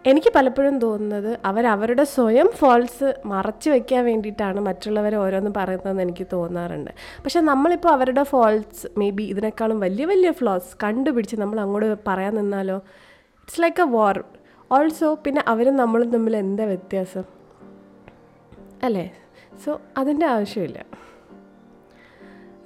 എനിക്ക് 0.06 0.32
പലപ്പോഴും 0.36 0.78
തോന്നുന്നത് 0.78 1.38
അവരവരുടെ 1.44 2.04
സ്വയം 2.04 2.48
ഫോൾസ് 2.56 3.14
മറച്ചു 3.24 3.70
വെക്കാൻ 3.70 4.04
വേണ്ടിയിട്ടാണ് 4.04 4.60
മറ്റുള്ളവർ 4.60 5.14
ഓരോന്ന് 5.14 5.50
പറയുന്നതെന്ന് 5.56 6.02
എനിക്ക് 6.02 6.26
തോന്നാറുണ്ട്. 6.32 6.90
പക്ഷെ 7.24 7.40
നമ്മളിപ്പോൾ 7.40 7.88
അവരുടെ 7.88 8.22
ഫോൾസ് 8.22 8.98
മേ 8.98 9.10
ബി 9.10 9.22
ഇതിനേക്കാളും 9.22 9.80
വലിയ 9.80 10.04
വലിയ 10.04 10.30
ഫ്ലോസ് 10.30 10.76
കണ്ടുപിടിച്ച് 10.82 11.36
നമ്മൾ 11.36 11.60
അങ്ങോട്ട് 11.60 11.98
പറയാൻ 12.06 12.34
നിന്നാലോ? 12.34 12.76
It's 13.40 13.62
like 13.62 13.82
a 13.82 13.84
war 13.84 14.24
also 14.72 15.14
പിന്നെ 15.14 15.44
അവരും 15.48 15.76
നമ്മളും 15.76 16.10
തമ്മിൽ 16.10 16.36
എന്താ 16.36 16.64
വ്യത്യാസം? 16.64 17.22
അല്ലേ? 18.82 19.12
സോ 19.64 19.80
അതിന്റെ 19.96 20.26
ആവശ്യമില്ല. 20.26 20.84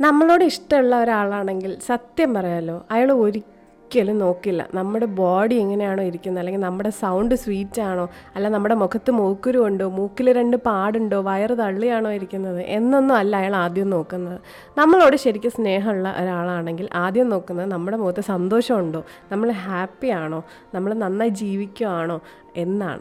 നമ്മളോട് 0.00 0.44
ഇഷ്ടമുള്ള 0.44 1.02
ഒരാളാണെങ്കിൽ 1.02 1.78
സത്യം 1.78 2.34
പറയാലോ 2.34 2.86
അയാൾ 2.90 3.12
ഒരിക്കലും 3.12 3.53
നോക്കില്ല. 4.02 4.68
നമ്മുടെ 4.74 5.06
ബോഡി 5.06 5.54
എങ്ങനെയാണോ 5.54 6.02
ഇരിക്കുന്നത്? 6.02 6.40
അല്ലെങ്കിൽ 6.40 6.60
നമ്മുടെ 6.60 6.90
സൗണ്ട് 6.90 7.34
സ്വീറ്റ് 7.34 7.80
ആണോ? 7.80 8.08
അല്ല 8.36 8.48
നമ്മുടെ 8.48 8.74
മുഖത്ത് 8.74 9.10
മൂക്കുരു 9.10 9.58
ഉണ്ടോ? 9.58 9.88
മൂക്കിൽ 9.88 10.32
രണ്ട് 10.32 10.56
പാടുണ്ടോ? 10.56 11.20
വയറ് 11.20 11.58
തള്ളിയാണോ 11.58 12.10
ഇരിക്കുന്നത്? 12.10 12.60
എന്നൊന്നും 12.60 13.14
അല്ല 13.14 13.36
അയാൾ 13.36 13.56
ആദ്യം 13.56 13.90
നോക്കുന്നത്. 13.90 14.40
നമ്മളോട് 14.78 15.16
ശരിക്കും 15.16 15.50
സ്നേഹമുള്ള 15.50 16.14
ഒരാളാണെങ്കിൽ 16.18 16.88
ആദ്യം 16.94 17.28
നോക്കുന്നത് 17.28 17.70
നമ്മുടെ 17.70 17.96
മുഖത്ത് 17.96 18.20
സന്തോഷമുണ്ടോ? 18.20 19.04
നമ്മൾ 19.32 19.50
ഹാപ്പി 19.50 20.06
ആണോ? 20.06 20.44
നമ്മൾ 20.74 20.94
നന്നായി 20.94 21.30
ജീവിക്കുകയാണോ 21.30 22.20
എന്നാണ്. 22.56 23.00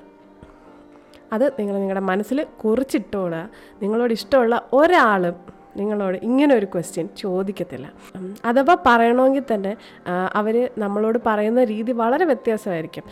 അത് 1.33 1.53
നിങ്ങൾ 1.59 1.73
നിങ്ങളുടെ 1.73 1.99
മനസ്സിൽ 1.99 2.45
കുറിച്ചിട്ടോളുക. 2.65 3.49
നിങ്ങളോട് 3.81 4.13
ഇഷ്ടമുള്ള 4.13 4.61
ഒരാളും 4.73 5.52
നിങ്ങളോട് 5.77 6.17
ഇങ്ങനെ 6.23 6.55
ഒരു 6.55 6.65
ക്വസ്റ്റ്യൻ 6.65 7.09
ചോദിക്കത്തില്ല 7.17 7.87
അഥവാ 8.45 8.77
പറയണമെങ്കിൽ 8.85 9.43
തന്നെ 9.53 9.77
അവർ 10.33 10.69
നമ്മളോട് 10.77 11.19
പറയുന്ന 11.25 11.63
രീതി 11.63 11.91
വളരെ 11.91 12.25
വ്യത്യാസമായിരിക്കും. 12.25 13.03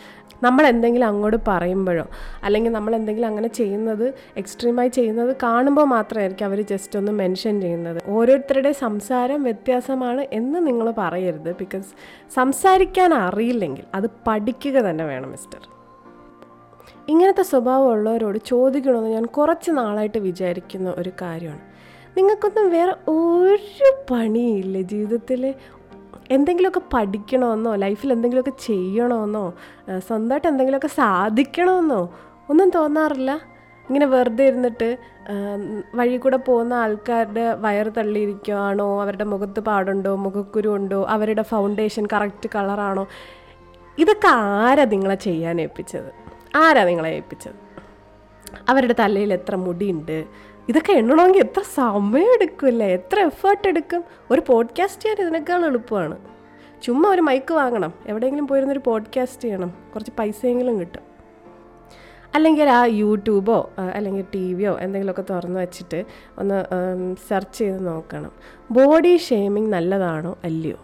നമ്മൾ 0.42 0.66
എന്തെങ്കിലും 0.66 1.06
അങ്ങോട്ട് 1.06 1.38
പറയുമ്പോഴോ 1.48 2.06
അല്ലെങ്കിൽ 2.44 2.72
നമ്മൾ 2.72 2.94
എന്തെങ്കിലും 2.94 3.28
അങ്ങനെ 3.28 3.48
ചെയ്യുന്നത് 3.48 4.14
എക്സ്ട്രീമായി 4.36 4.88
ചെയ്യുന്നത് 4.88 5.36
കാണുമ്പോൾ 5.42 5.84
മാത്രമായിരിക്കും 5.84 6.46
അവർ 6.46 6.60
ജസ്റ്റ് 6.62 6.98
ഒന്ന് 6.98 7.12
മെൻഷൻ 7.12 7.60
ചെയ്യുന്നത്. 7.60 8.02
ഓരോരുത്തരുടെ 8.08 8.72
സംസാരം 8.72 9.42
വ്യത്യാസമാണ് 9.42 10.26
എന്ന് 10.32 10.66
നിങ്ങൾ 10.66 10.94
പറയരുത് 10.98 11.56
ബിക്കോസ് 11.56 11.90
സംസാരിക്കാൻ 12.34 13.14
അറിയില്ലെങ്കിൽ 13.14 13.84
അത് 13.94 14.10
പഠിക്കുക 14.26 14.78
തന്നെ 14.78 15.04
വേണം 15.04 15.30
മിസ്റ്റർ 15.30 15.62
ഇങ്ങനത്തെ 17.08 17.42
സ്വഭാവമുള്ളവരോട് 17.42 18.38
ചോദിക്കണമെന്ന് 18.46 19.10
ഞാൻ 19.10 19.24
കുറച്ച് 19.26 19.70
നാളായിട്ട് 19.70 20.18
വിചാരിക്കുന്ന 20.18 20.94
ഒരു 20.98 21.12
കാര്യമാണ്. 21.22 21.71
നിങ്ങൾക്കൊന്നും 22.16 22.70
വേറെ 22.70 22.94
ഒരു 23.08 23.90
പണിയില്ല 24.10 24.80
ജീവിതത്തിൽ 24.80 25.54
എന്തെങ്കിലുമൊക്കെ 26.30 26.82
പഠിക്കണമെന്നോ 26.92 27.74
ലൈഫിൽ 27.74 28.12
എന്തെങ്കിലുമൊക്കെ 28.12 28.54
ചെയ്യണമെന്നോ 28.66 29.44
സ്വന്തമായിട്ട് 29.98 30.48
എന്തെങ്കിലുമൊക്കെ 30.48 30.88
സാധിക്കണമെന്നോ 30.88 32.02
ഒന്നും 32.50 32.70
തോന്നാറില്ല. 32.70 33.32
ഇങ്ങനെ 33.88 34.06
വെറുതെ 34.06 34.44
ഇരുന്നിട്ട് 34.46 34.88
വഴി 35.94 36.16
കൂടെ 36.16 36.36
പോകുന്ന 36.36 36.74
ആൾക്കാരുടെ 36.74 37.44
വയറ് 37.54 37.90
തള്ളിയിരിക്കുകയാണോ 37.96 39.02
അവരുടെ 39.02 39.24
മുഖത്ത് 39.24 39.60
പാടുണ്ടോ 39.60 40.16
മുഖക്കുരു 40.16 40.68
ഉണ്ടോ 40.68 41.04
അവരുടെ 41.04 41.42
ഫൗണ്ടേഷൻ 41.42 42.06
കറക്റ്റ് 42.12 42.48
കളറാണോ 42.54 43.06
ഇതൊക്കെ 43.98 44.28
ആരാ 44.28 44.84
നിങ്ങളെ 44.84 45.14
ചെയ്യാൻ 45.14 45.60
ഏൽപ്പിച്ചത് 45.60 46.10
ആരാ 46.56 46.84
നിങ്ങളെ 46.84 47.10
ഏൽപ്പിച്ചത്? 47.10 47.58
അവരുടെ 48.68 48.94
തലയിൽ 49.00 49.32
എത്ര 49.32 49.54
മുടിയുണ്ട്? 49.56 50.24
ഇതൊക്കെ 50.68 50.92
എണ്ണണമെങ്കിൽ 50.92 51.40
എത്ര 51.40 51.62
സമയം 51.74 52.34
എടുക്കുമല്ലേ? 52.34 52.86
എത്ര 52.86 53.20
എഫേർട്ട് 53.20 53.68
എടുക്കും? 53.68 54.04
ഒരു 54.30 54.42
പോഡ്കാസ്റ്റ് 54.46 55.02
ചെയ്യാൻ 55.02 55.20
ഇതിനേക്കാൾ 55.20 55.66
എളുപ്പമാണ്. 55.66 56.18
ചുമ്മാ 56.82 57.10
ഒരു 57.10 57.20
മൈക്ക് 57.20 57.54
വാങ്ങണം. 57.54 57.92
എവിടെയെങ്കിലും 58.06 58.46
പോയിരുന്നൊരു 58.46 58.80
പോഡ്കാസ്റ്റ് 58.86 59.42
ചെയ്യണം. 59.42 59.74
കുറച്ച് 59.94 60.12
പൈസയെങ്കിലും 60.18 60.80
കിട്ടും. 60.80 61.00
അല്ലെങ്കിൽ 62.34 62.68
ആ 62.68 62.84
യൂട്യൂബോ 62.84 63.70
അല്ലെങ്കിൽ 63.78 64.24
ടി 64.34 64.54
വിയോ 64.54 64.78
എന്തെങ്കിലുമൊക്കെ 64.80 65.24
തുറന്നു 65.30 65.60
വെച്ചിട്ട് 65.60 66.04
ഒന്ന് 66.38 66.64
സെർച്ച് 67.28 67.58
ചെയ്ത് 67.58 67.86
നോക്കണം. 67.86 68.30
ബോഡി 68.70 69.16
ഷെയ്മിങ് 69.16 69.72
നല്ലതാണോ? 69.72 70.38
അല്ലയോ? 70.44 70.76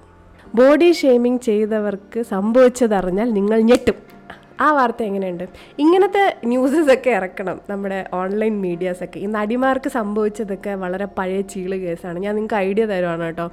ബോഡി 0.54 0.92
ഷെയ്മിങ് 0.92 1.38
ചെയ്തവർക്ക് 1.38 2.23
സംഭവിച്ചതറിഞ്ഞാൽ 2.23 3.32
നിങ്ങൾ 3.32 3.61
ഞെട്ടും. 3.61 4.17
ആ 4.61 4.69
വാർത്ത 4.77 5.00
എങ്ങനെയുണ്ട്? 5.09 5.45
ഇങ്ങനത്തെ 5.85 6.23
ന്യൂസസ് 6.50 6.91
ഒക്കെ 6.95 7.11
ഇറക്കണം 7.19 7.57
നമ്മുടെ 7.71 7.99
ഓൺലൈൻ 8.21 8.55
മീഡിയാസൊക്കെ 8.67 9.19
ഈ 9.25 9.27
നടിമാർക്ക് 9.37 9.91
സംഭവിച്ചതൊക്കെ 9.99 10.73
വളരെ 10.85 11.07
പഴയ 11.19 11.41
ചീൾ 11.53 11.73
കേസാണ് 11.85 12.19
ഞാൻ 12.19 12.35
നിങ്ങൾക്ക് 12.38 12.59
ഐഡിയ 12.69 12.87
തരുവാണ് 12.93 13.25
കേട്ടോ. 13.29 13.47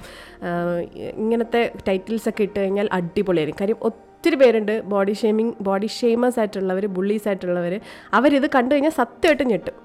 ഇങ്ങനത്തെ 1.22 1.62
ടൈറ്റിൽസ് 1.88 2.28
ഒക്കെ 2.28 2.42
ഇട്ട് 2.42 2.58
കഴിഞ്ഞാൽ 2.60 2.88
അടിപൊളിയായിരിക്കും. 2.98 3.62
കാര്യം 3.62 3.80
ഒത്തിരി 3.90 4.36
പേരുണ്ട് 4.36 4.74
ബോഡി 4.94 5.12
ഷെയ്മിങ് 5.12 5.52
ബോഡി 5.60 5.88
ഷെയ്മേഴ്സ് 5.98 6.38
ആയിട്ടുള്ളവർ 6.42 6.86
ബുള്ളീസ് 6.96 7.28
ആയിട്ടുള്ളവർ 7.28 7.74
അവരിത് 8.18 8.48
കണ്ടു 8.54 8.72
കഴിഞ്ഞാൽ 8.74 8.94
സത്യമായിട്ട് 9.02 9.44
ഞെട്ടും. 9.52 9.76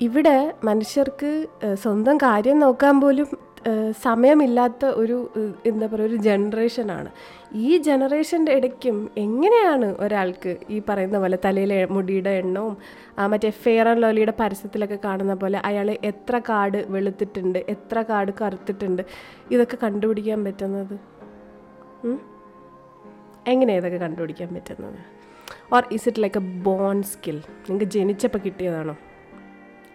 ഇവിടെ 0.00 0.36
മനുഷ്യർക്ക് 0.64 1.30
സ്വന്തം 1.82 2.16
കാര്യം 2.16 2.58
നോക്കാൻ 2.58 3.00
പോലും 3.00 3.28
സമയമില്ലാത്ത 4.04 4.84
ഒരു 5.00 5.16
എന്താ 5.70 5.86
പറയുക 5.92 6.08
ഒരു 6.10 6.18
ജനറേഷനാണ്. 6.26 7.10
ഈ 7.66 7.70
ജനറേഷന്റെ 7.88 8.52
ഇടയ്ക്കും 8.58 8.96
എങ്ങനെയാണ് 9.24 9.88
ഒരാൾക്ക് 10.04 10.52
ഈ 10.74 10.76
പറയുന്ന 10.88 11.18
പോലെ 11.22 11.38
തലയിലെ 11.44 11.78
മുടിയുടെ 11.94 12.32
എണ്ണവും 12.42 12.76
മറ്റേ 13.32 13.50
ഫെയർ 13.64 13.88
ആൻഡ് 13.90 14.02
ലോലിയുടെ 14.04 14.34
പരസ്യത്തിലൊക്കെ 14.40 14.98
കാണുന്ന 15.04 15.34
പോലെ 15.42 15.58
അയാൾ 15.70 15.90
എത്ര 16.10 16.40
കാട് 16.48 16.78
വെളുത്തിട്ടുണ്ട് 16.94 17.58
എത്ര 17.74 18.04
കാട് 18.10 18.32
കറുത്തിട്ടുണ്ട് 18.40 19.02
ഇതൊക്കെ 19.50 19.78
കണ്ടുപിടിക്കാൻ 19.84 20.40
പറ്റുന്നത്? 20.48 20.96
എങ്ങനെയാണ് 23.52 23.80
ഇതൊക്കെ 23.82 24.00
കണ്ടുപിടിക്കാൻ 24.06 24.48
പറ്റുന്നത്? 24.56 24.98
Or 25.74 25.82
is 25.98 26.06
it 26.08 26.22
like 26.22 26.40
a 26.44 26.46
born 26.68 26.98
skill 27.12 27.38
നിങ്ങൾക്ക് 27.68 27.88
ജനിച്ചപ്പോൾ 27.98 28.42
കിട്ടിയതാണോ? 28.46 28.96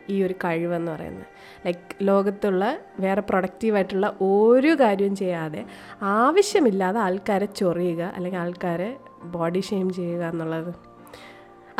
ഈ 0.09 0.23
ഒരു 0.23 0.33
കഴിവെന്ന് 0.33 0.91
പറയുന്നത്. 0.91 1.25
ലൈക്ക് 1.65 1.95
ലോകത്തുള്ള 2.01 2.77
വേറെ 2.99 3.21
പ്രൊഡക്റ്റീവായിട്ടുള്ള 3.21 4.17
ഒരു 4.21 4.77
കാര്യവും 4.79 5.15
ചെയ്യാതെ 5.15 5.65
ആവശ്യമില്ലാതെ 6.01 6.99
ആൾക്കാരെ 6.99 7.45
ചൊറിയുക 7.45 8.11
അല്ലെങ്കിൽ 8.15 8.39
ആൾക്കാരെ 8.39 8.97
ബോഡി 9.23 9.59
ഷെയിം 9.59 9.93
ചെയ്യുക 9.93 10.23
എന്നുള്ളത്. 10.23 10.75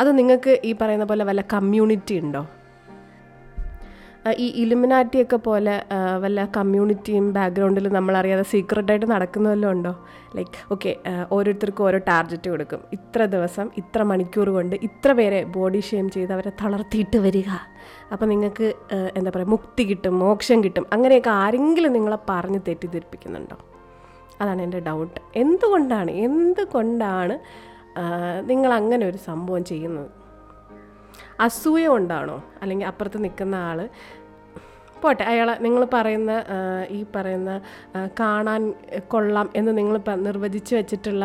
അത് 0.00 0.18
നിങ്ങൾക്ക് 0.18 0.60
ഈ 0.64 0.72
പറയുന്ന 0.80 1.04
പോലെ 1.04 1.24
വല്ല 1.24 1.40
കമ്മ്യൂണിറ്റി 1.40 2.18
ഉണ്ടോ? 2.18 2.46
ഈ 4.38 4.46
ഇലുമിനാറ്റിയൊക്കെ 4.62 5.38
പോലെ 5.46 5.74
വല്ല 6.22 6.44
കമ്മ്യൂണിറ്റിയും 6.56 7.26
ബാക്ക്ഗ്രൗണ്ടിൽ 7.32 7.86
നമ്മളറിയാതെ 7.88 8.44
സീക്രട്ടായിട്ട് 8.52 9.06
നടക്കുന്ന 9.10 9.46
വല്ലതും 9.48 9.72
ഉണ്ടോ? 9.76 9.92
ലൈക്ക് 10.36 10.72
ഓക്കെ 10.72 10.92
ഓരോരുത്തർക്കും 11.32 11.84
ഓരോ 11.84 11.98
ടാർഗറ്റ് 12.08 12.48
കൊടുക്കും. 12.50 12.80
ഇത്ര 12.92 13.24
ദിവസം 13.34 13.70
ഇത്ര 13.76 14.02
മണിക്കൂർ 14.02 14.48
കൊണ്ട് 14.48 14.76
ഇത്ര 14.88 15.12
പേരെ 15.12 15.44
ബോഡി 15.56 15.80
ഷെയിം 15.80 16.10
ചെയ്ത് 16.10 16.32
അവരെ 16.32 16.52
തളർത്തിയിട്ട് 16.62 17.16
വരിക. 17.16 17.50
അപ്പോൾ 18.12 18.26
നിങ്ങൾക്ക് 18.26 18.74
എന്താ 19.16 19.30
പറയുക 19.36 19.48
മുക്തി 19.48 19.84
കിട്ടും 19.90 20.18
മോക്ഷം 20.18 20.64
കിട്ടും. 20.64 20.86
അങ്ങനെയൊക്കെ 20.92 21.30
ആരെങ്കിലും 21.30 21.92
നിങ്ങളെ 21.92 22.18
പറഞ്ഞ് 22.30 22.60
തെറ്റിദ്ധരിപ്പിക്കുന്നുണ്ടോ? 22.68 23.58
അതാണ് 24.40 24.62
എന്റെ 24.62 24.80
ഡൗട്ട് 24.80 25.20
എന്തുകൊണ്ടാണ് 25.36 26.10
എന്തുകൊണ്ടാണ് 26.10 27.34
നിങ്ങൾ 28.48 28.70
അങ്ങനെ 28.74 29.04
ഒരു 29.06 29.16
സംഭവം 29.16 29.64
ചെയ്യുന്നത്? 29.64 30.10
അസൂയ 31.40 31.86
കൊണ്ടാണോ? 31.88 32.42
അല്ലെങ്കിൽ 32.62 32.86
അപ്പുറത്ത് 32.86 33.24
നിൽക്കുന്ന 33.24 33.54
ആൾ 33.54 33.78
പോട്ടെ 35.06 35.24
അയാളെ 35.32 35.54
നിങ്ങൾ 35.64 35.82
പറയുന്ന 35.92 36.32
ഈ 36.90 37.00
പറയുന്ന 37.16 37.50
കാണാൻ 38.20 38.62
കൊള്ളാം 39.08 39.48
എന്ന് 39.56 39.72
നിങ്ങൾ 39.78 39.96
നിർവചിച്ച് 40.28 40.72
വെച്ചിട്ടുള്ള 40.76 41.24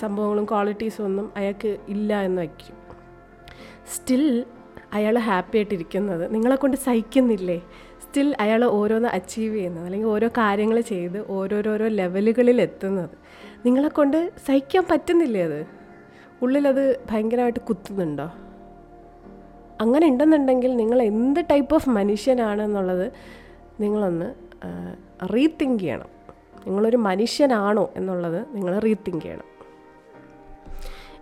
സംഭവങ്ങളും 0.00 0.44
ക്വാളിറ്റീസും 0.44 1.04
ഒന്നും 1.04 1.26
അയാൾക്ക് 1.36 1.70
ഇല്ല 1.88 2.20
എന്ന് 2.20 2.40
വയ്ക്കും. 2.42 2.76
സ്റ്റിൽ 3.94 4.24
അയാൾ 4.92 5.14
ഹാപ്പി 5.18 5.56
ആയിട്ടിരിക്കുന്നത് 5.56 6.24
നിങ്ങളെ 6.34 6.56
കൊണ്ട് 6.56 6.76
സഹിക്കുന്നില്ലേ? 6.76 7.56
സ്റ്റിൽ 8.02 8.28
അയാൾ 8.40 8.60
ഓരോന്ന് 8.78 9.08
അച്ചീവ് 9.08 9.54
ചെയ്യുന്നത് 9.54 9.84
അല്ലെങ്കിൽ 9.84 10.08
ഓരോ 10.08 10.28
കാര്യങ്ങൾ 10.38 10.78
ചെയ്ത് 10.80 11.18
ഓരോരോരോ 11.30 11.86
ലെവലുകളിൽ 12.00 12.58
എത്തുന്നത് 12.60 13.14
നിങ്ങളെ 13.66 13.88
കൊണ്ട് 13.88 14.18
സഹിക്കാൻ 14.46 14.84
പറ്റുന്നില്ലേ 14.90 15.42
അത്? 15.44 15.60
ഉള്ളിലത് 16.42 16.84
ഭയങ്കരമായിട്ട് 17.10 17.60
കുത്തുന്നുണ്ടോ? 17.60 18.26
അങ്ങനെ 19.80 20.08
ഉണ്ടെന്നുണ്ടെങ്കിൽ 20.08 20.76
നിങ്ങൾ 20.76 21.02
എന്ത് 21.02 21.40
ടൈപ്പ് 21.50 21.74
ഓഫ് 21.74 21.88
മനുഷ്യനാണ് 21.88 22.62
എന്നുള്ളത് 22.62 23.12
നിങ്ങളൊന്ന് 23.80 24.28
റീതിങ്ക് 25.34 25.80
ചെയ്യണം. 25.80 26.10
നിങ്ങളൊരു 26.66 26.96
മനുഷ്യനാണോ 26.96 27.90
എന്നുള്ളത് 27.96 28.46
നിങ്ങൾ 28.54 28.78
റീതിങ്ക് 28.78 29.22
ചെയ്യണം. 29.22 29.48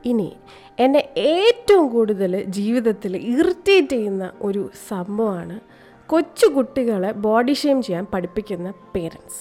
ഇനി 0.04 0.32
എന്നെ 0.80 1.08
ഏറ്റവും 1.16 1.88
കൂടുതൽ 1.88 2.44
ജീവിതത്തിൽ 2.44 3.16
ഇറിറ്റേറ്റ് 3.16 3.88
ചെയ്യുന്ന 3.88 4.32
ഒരു 4.42 4.70
സംഭവമാണ് 4.88 5.60
കൊച്ചു 6.06 6.46
കുട്ടികളെ 6.46 7.12
ബോഡി 7.12 7.52
ഷെയിം 7.52 7.82
ചെയ്യാൻ 7.82 8.06
പഠിപ്പിക്കുന്ന 8.14 8.70
പേരൻസ് 8.94 9.40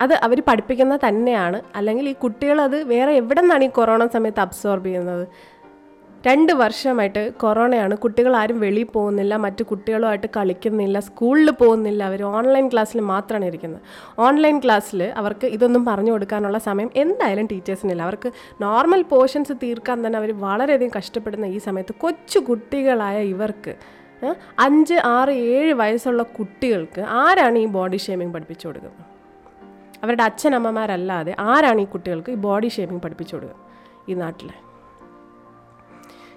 അത് 0.00 0.14
അവർ 0.14 0.42
പഠിപ്പിക്കുന്ന 0.48 0.98
തന്നെയാണ്. 1.08 1.62
അല്ലെങ്കിൽ 1.76 2.08
ഈ 2.08 2.12
കുട്ടികളത് 2.12 2.84
വേറെ 2.84 3.12
എവിടെ 3.12 3.40
നിന്നാണ് 3.40 3.64
ഈ 3.64 3.68
കൊറോണ 3.68 4.06
സമയത്ത് 4.06 4.40
അബ്സോർബ് 4.40 4.86
ചെയ്യുന്നത്? 4.86 5.28
രണ്ട് 6.26 6.52
വർഷമായിട്ട് 6.52 7.32
കൊറോണയാണ്. 7.42 7.96
കുട്ടികൾ 7.96 8.36
ആരും 8.36 8.60
വെളിയിൽ 8.60 8.88
പോകുന്നില്ല 8.94 9.36
മറ്റു 9.36 9.62
കുട്ടികളുമായിട്ട് 9.62 10.28
കളിക്കുന്നില്ല 10.36 11.00
സ്കൂളിൽ 11.00 11.50
പോകുന്നില്ല. 11.50 12.00
അവർ 12.04 12.22
ഓൺലൈൻ 12.22 12.68
ക്ലാസ്സിൽ 12.68 13.00
മാത്രമാണ് 13.00 13.44
ഇരിക്കുന്നത്. 13.44 13.82
ഓൺലൈൻ 14.18 14.60
ക്ലാസ്സിൽ 14.64 15.02
അവർക്ക് 15.20 15.46
ഇതൊന്നും 15.46 15.84
പറഞ്ഞു 15.84 16.12
കൊടുക്കാനുള്ള 16.12 16.58
സമയം 16.58 16.90
എന്തായാലും 16.96 17.46
ടീച്ചേഴ്സിനില്ല. 17.52 18.02
അവർക്ക് 18.02 18.32
നോർമൽ 18.60 19.02
പോർഷൻസ് 19.02 19.52
തീർക്കാൻ 19.62 20.06
തന്നെ 20.06 20.18
അവർ 20.18 20.32
വളരെയധികം 20.40 20.92
കഷ്ടപ്പെടുന്ന 20.98 21.46
ഈ 21.46 21.58
സമയത്ത് 21.58 21.94
കൊച്ചു 22.04 22.38
കുട്ടികളായ 22.38 23.18
ഇവർക്ക് 23.34 23.74
അഞ്ച് 24.58 24.94
ആറ് 25.16 25.30
ഏഴ് 25.30 25.72
വയസ്സുള്ള 25.72 26.22
കുട്ടികൾക്ക് 26.22 27.00
ആരാണ് 27.00 27.58
ഈ 27.58 27.66
ബോഡി 27.66 27.96
ഷേമിങ് 27.96 28.32
പഠിപ്പിച്ചു 28.32 28.66
കൊടുക്കുന്നത്? 28.68 29.04
അവരുടെ 30.04 30.22
അച്ഛനമ്മമാരല്ലാതെ 30.22 31.34
ആരാണ് 31.38 31.80
ഈ 31.80 31.84
കുട്ടികൾക്ക് 31.84 32.30
ഈ 32.30 32.34
ബോഡി 32.34 32.68
ഷേമിങ് 32.68 33.00
പഠിപ്പിച്ചു 33.00 33.36
കൊടുക്കുക 33.36 33.56
ഈ 34.08 34.14
നാട്ടിൽ 34.14 34.50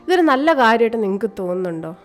ഇതൊരു 0.05 0.21
നല്ല 0.21 0.53
കാര്യമായിട്ട് 0.53 1.03
നിങ്ങൾക്ക് 1.03 1.29
തോന്നുന്നുണ്ടോ? 1.39 1.95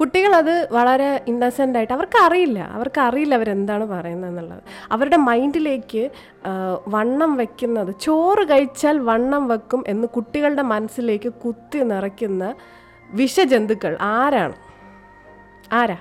കുട്ടികളത് 0.00 0.72
വളരെ 0.72 1.24
ഇന്നസെന്റ് 1.28 1.78
ആയിട്ട് 1.78 1.92
അവർക്ക് 1.92 2.18
അറിയില്ല 2.18 2.58
അവർക്ക് 2.58 3.00
അറിയില്ല 3.00 3.34
അവരെന്താണ് 3.34 3.84
പറയുന്നത് 3.84 4.30
എന്നുള്ളത് 4.30 4.62
അവരുടെ 4.92 5.16
മൈൻഡിലേക്ക് 5.16 6.10
വണ്ണം 6.88 7.36
വയ്ക്കുന്നത് 7.36 7.94
ചോറ് 8.00 8.48
കഴിച്ചാൽ 8.48 8.98
വണ്ണം 8.98 9.48
വെക്കും 9.48 9.84
എന്ന് 9.88 10.08
കുട്ടികളുടെ 10.08 10.62
മനസ്സിലേക്ക് 10.62 11.32
കുത്തി 11.32 11.78
നിറയ്ക്കുന്ന 11.78 12.54
വിഷജന്തുക്കൾ 13.10 13.96
ആരാണ്? 14.00 14.56
ആരാ? 15.72 15.96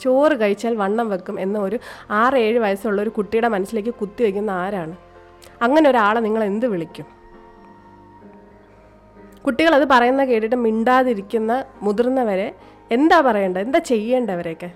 ചോറ് 0.00 0.40
കഴിച്ചാൽ 0.40 0.74
വണ്ണം 0.76 1.08
വെക്കും 1.08 1.40
എന്ന 1.40 1.58
ഒരു 1.58 1.78
ആറ് 2.10 2.36
ഏഴ് 2.36 2.58
വയസ്സുള്ള 2.58 3.02
ഒരു 3.02 3.10
കുട്ടിയുടെ 3.10 3.48
മനസ്സിലേക്ക് 3.48 3.94
കുത്തി 3.94 4.22
വയ്ക്കുന്ന 4.22 4.50
ആരാണ്? 4.50 4.96
അങ്ങനെ 5.62 5.90
ഒരാളെ 5.90 6.20
നിങ്ങൾ 6.20 6.44
എന്ത് 6.44 6.66
വിളിക്കും? 6.66 7.23
കുട്ടികൾ 9.46 9.74
അത് 9.74 9.88
പറയുന്ന 9.90 10.24
കേട്ടിട്ട് 10.24 10.56
മിണ്ടാതിരിക്കുന്ന 10.56 11.64
മുതിർന്നവരെ 11.82 12.54
എന്താ 12.90 13.20
പറയേണ്ടത്? 13.20 13.62
എന്താ 13.62 13.78
ചെയ്യേണ്ടവരെയൊക്കെ 13.78 14.70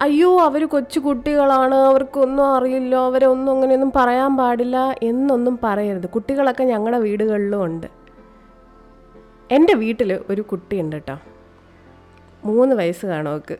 അയ്യോ 0.00 0.40
അവർ 0.40 0.66
കൊച്ചു 0.66 1.00
കുട്ടികളാണ്. 1.00 1.74
അവർക്കൊന്നും 1.74 2.46
അറിയില്ല. 2.46 2.94
അവരെ 2.96 3.26
ഒന്നും 3.26 3.52
അങ്ങനെയൊന്നും 3.52 3.92
പറയാൻ 3.96 4.36
പാടില്ല 4.36 4.96
എന്നൊന്നും 5.02 5.58
പറയരുത്. 5.62 6.08
കുട്ടികളൊക്കെ 6.08 6.64
ഞങ്ങളുടെ 6.64 6.98
വീടുകളിലും 6.98 7.64
ഉണ്ട്. 7.64 7.86
എന്റെ 9.50 9.74
വീട്ടിൽ 9.74 10.20
ഒരു 10.30 10.42
കുട്ടിയുണ്ട് 10.42 10.96
കേട്ടോ 10.96 11.18
മൂന്ന് 12.44 12.76
വയസ്സ് 12.76 13.06
കാണും 13.06 13.30
അവൾക്ക് 13.30 13.58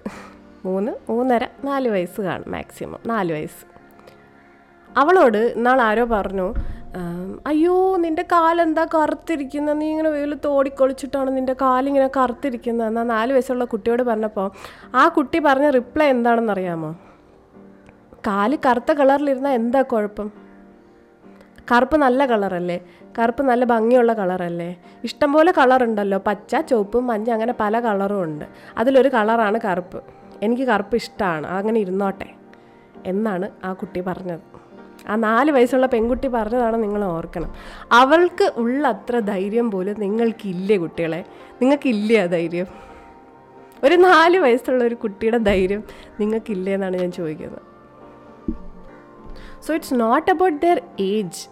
മൂന്ന് 0.64 0.92
മൂന്നര 1.10 1.48
നാല് 1.64 1.88
വയസ്സ് 1.88 2.20
കാണും 2.20 2.52
മാക്സിമം. 2.52 2.98
നാല് 3.06 3.32
വയസ്സ്. 3.32 3.71
അവളോട് 4.96 5.38
ഇന്നാൾ 5.38 5.80
ആരോ 5.80 6.04
പറഞ്ഞു 6.04 6.54
അയ്യോ 7.46 7.96
നിന്റെ 7.96 8.22
കാലെന്താ 8.22 8.84
കറുത്തിരിക്കുന്നത് 8.84 9.80
നീ 9.80 9.90
ഇങ്ങനെ 9.90 10.08
വെയിലത്ത് 10.08 10.46
ഓടിക്കൊളിച്ചിട്ടാണ് 10.46 11.36
നിന്റെ 11.36 11.52
കാലിങ്ങനെ 11.52 12.10
കറുത്തിരിക്കുന്നത് 12.16 12.86
എന്നാൽ 12.86 13.02
നാല് 13.02 13.32
വയസ്സുള്ള 13.32 13.64
കുട്ടിയോട് 13.64 14.02
പറഞ്ഞപ്പോൾ 14.02 14.50
ആ 14.94 15.08
കുട്ടി 15.08 15.38
പറഞ്ഞ 15.38 15.70
റിപ്ലൈ 15.70 16.06
എന്താണെന്ന് 16.06 16.52
അറിയാമോ 16.52 16.96
കാൽ 18.26 18.58
കറുത്ത 18.66 18.92
കളറിലിരുന്നാൽ 18.92 19.52
എന്താ 19.52 19.82
കുഴപ്പം? 19.82 20.32
കറുപ്പ് 21.72 21.96
നല്ല 21.96 22.26
കളറല്ലേ? 22.26 22.80
കറുപ്പ് 23.18 23.42
നല്ല 23.42 23.64
ഭംഗിയുള്ള 23.64 24.12
കളറല്ലേ? 24.12 24.76
ഇഷ്ടംപോലെ 25.04 25.52
കളറുണ്ടല്ലോ 25.52 26.18
പച്ച 26.18 26.56
ചുവപ്പ് 26.56 26.98
മഞ്ഞ 27.00 27.30
അങ്ങനെ 27.30 27.54
പല 27.60 27.80
കളറും 27.80 28.22
ഉണ്ട്. 28.22 28.44
അതിലൊരു 28.78 29.08
കളറാണ് 29.08 29.58
കറുപ്പ്. 29.58 30.02
എനിക്ക് 30.42 30.62
കറുപ്പ് 30.62 30.96
ഇഷ്ടമാണ് 30.96 31.46
അങ്ങനെ 31.46 31.80
ഇരുന്നോട്ടെ 31.80 32.28
എന്നാണ് 33.06 33.50
ആ 33.64 33.72
കുട്ടി 33.72 34.00
പറഞ്ഞത്. 34.00 34.51
ആ 35.08 35.16
നാല് 35.16 35.50
വയസ്സുള്ള 35.50 35.86
പെൺകുട്ടി 35.86 36.28
പറഞ്ഞതാണ് 36.28 36.82
നിങ്ങൾ 36.82 37.04
ഓർക്കണം. 37.04 37.54
അവൾക്ക് 37.92 38.52
ഉള്ള 38.56 38.88
അത്ര 38.88 39.18
ധൈര്യം 39.18 39.70
പോലും 39.70 39.94
നിങ്ങൾക്കില്ലേ 39.98 40.76
കുട്ടികളെ? 40.76 41.24
നിങ്ങൾക്കില്ലേ 41.62 42.22
ആ 42.22 42.26
ധൈര്യം? 42.26 42.66
ഒരു 43.84 43.94
നാല് 43.94 44.38
വയസ്സുള്ള 44.38 44.84
ഒരു 44.84 44.94
കുട്ടിയുടെ 44.94 45.38
ധൈര്യം 45.38 45.84
നിങ്ങൾക്കില്ലേ 46.20 46.74
എന്നാണ് 46.74 46.96
ഞാൻ 46.96 47.12
ചോദിക്കുന്നത്. 47.12 47.62
So 49.66 49.74
it's 49.74 49.94
not 49.94 50.30
about 50.30 50.62
their 50.62 50.82
age 51.00 51.48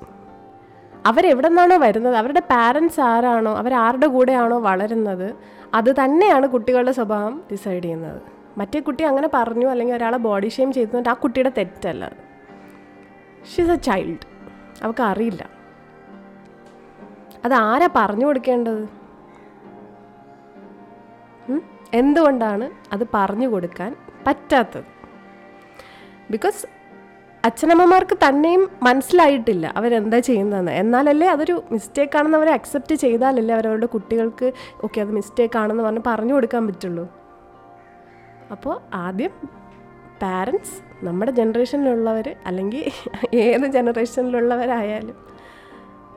അവരെവിടെ 1.07 1.49
നിന്നാണോ 1.49 1.77
വരുന്നത്? 1.77 2.17
അവരുടെ 2.17 2.41
പാരൻസ് 2.41 3.01
ആരാണോ? 3.01 3.57
അവരാരുടെ 3.57 4.07
കൂടെയാണോ 4.07 4.59
വളരുന്നത്? 4.59 5.35
അത് 5.75 6.05
തന്നെയാണ് 6.05 6.47
കുട്ടികളുടെ 6.47 6.93
സ്വഭാവം 6.93 7.43
ഡിസൈഡ് 7.53 7.85
ചെയ്യുന്നത്. 7.85 8.23
മറ്റേ 8.59 8.81
കുട്ടി 8.81 9.05
അങ്ങനെ 9.05 9.29
പറഞ്ഞു 9.35 9.67
അല്ലെങ്കിൽ 9.67 9.95
ഒരാളെ 9.95 10.19
ബോഡി 10.19 10.49
ഷെയിം 10.49 10.73
ചെയ്തിട്ട് 10.73 11.09
ആ 11.09 11.13
കുട്ടിയുടെ 11.13 11.53
തെറ്റല്ല. 11.59 12.13
ഷീസ് 13.53 13.75
എ 13.77 13.79
ചൈൽഡ് 13.89 14.27
അവൾക്ക് 14.83 15.05
അറിയില്ല 15.11 15.43
അത് 17.45 17.55
ആരാ 17.67 17.89
പറഞ്ഞു 17.99 18.27
കൊടുക്കേണ്ടത്? 18.29 18.83
എന്തുകൊണ്ടാണ് 22.01 22.67
അത് 22.95 23.05
പറഞ്ഞു 23.15 23.47
കൊടുക്കാൻ 23.53 23.91
പറ്റാത്തത്? 24.27 24.91
ബിക്കോസ് 26.33 26.61
അച്ഛനമ്മമാർക്ക് 27.45 28.17
തന്നെയും 28.25 28.63
മനസ്സിലായിട്ടില്ല 28.87 29.67
അവരെന്താ 29.79 30.19
ചെയ്യുന്നതെന്ന്. 30.29 30.73
എന്നാലല്ലേ 30.83 31.29
അതൊരു 31.35 31.55
മിസ്റ്റേക്ക് 31.75 32.19
ആണെന്ന് 32.19 32.39
അവരെ 32.39 32.53
അക്സെപ്റ്റ് 32.57 32.95
ചെയ്താലല്ലേ 33.05 33.55
അവരവരുടെ 33.57 33.89
കുട്ടികൾക്ക് 33.95 34.49
ഓക്കെ 34.87 35.01
അത് 35.05 35.13
മിസ്റ്റേക്ക് 35.19 35.59
ആണെന്ന് 35.63 35.85
പറഞ്ഞ് 35.87 36.03
പറഞ്ഞു 36.11 36.35
കൊടുക്കാൻ 36.37 36.63
പറ്റുള്ളൂ. 36.69 37.05
അപ്പോൾ 38.55 38.75
ആദ്യം 39.05 39.35
പാരൻസ് 40.23 40.77
നമ്മുടെ 41.07 41.33
ജനറേഷനിലുള്ളവർ 41.33 42.27
അല്ലെങ്കിൽ 42.47 42.85
ഏത് 43.35 43.67
ജനറേഷനിലുള്ളവരായാലും 43.77 45.17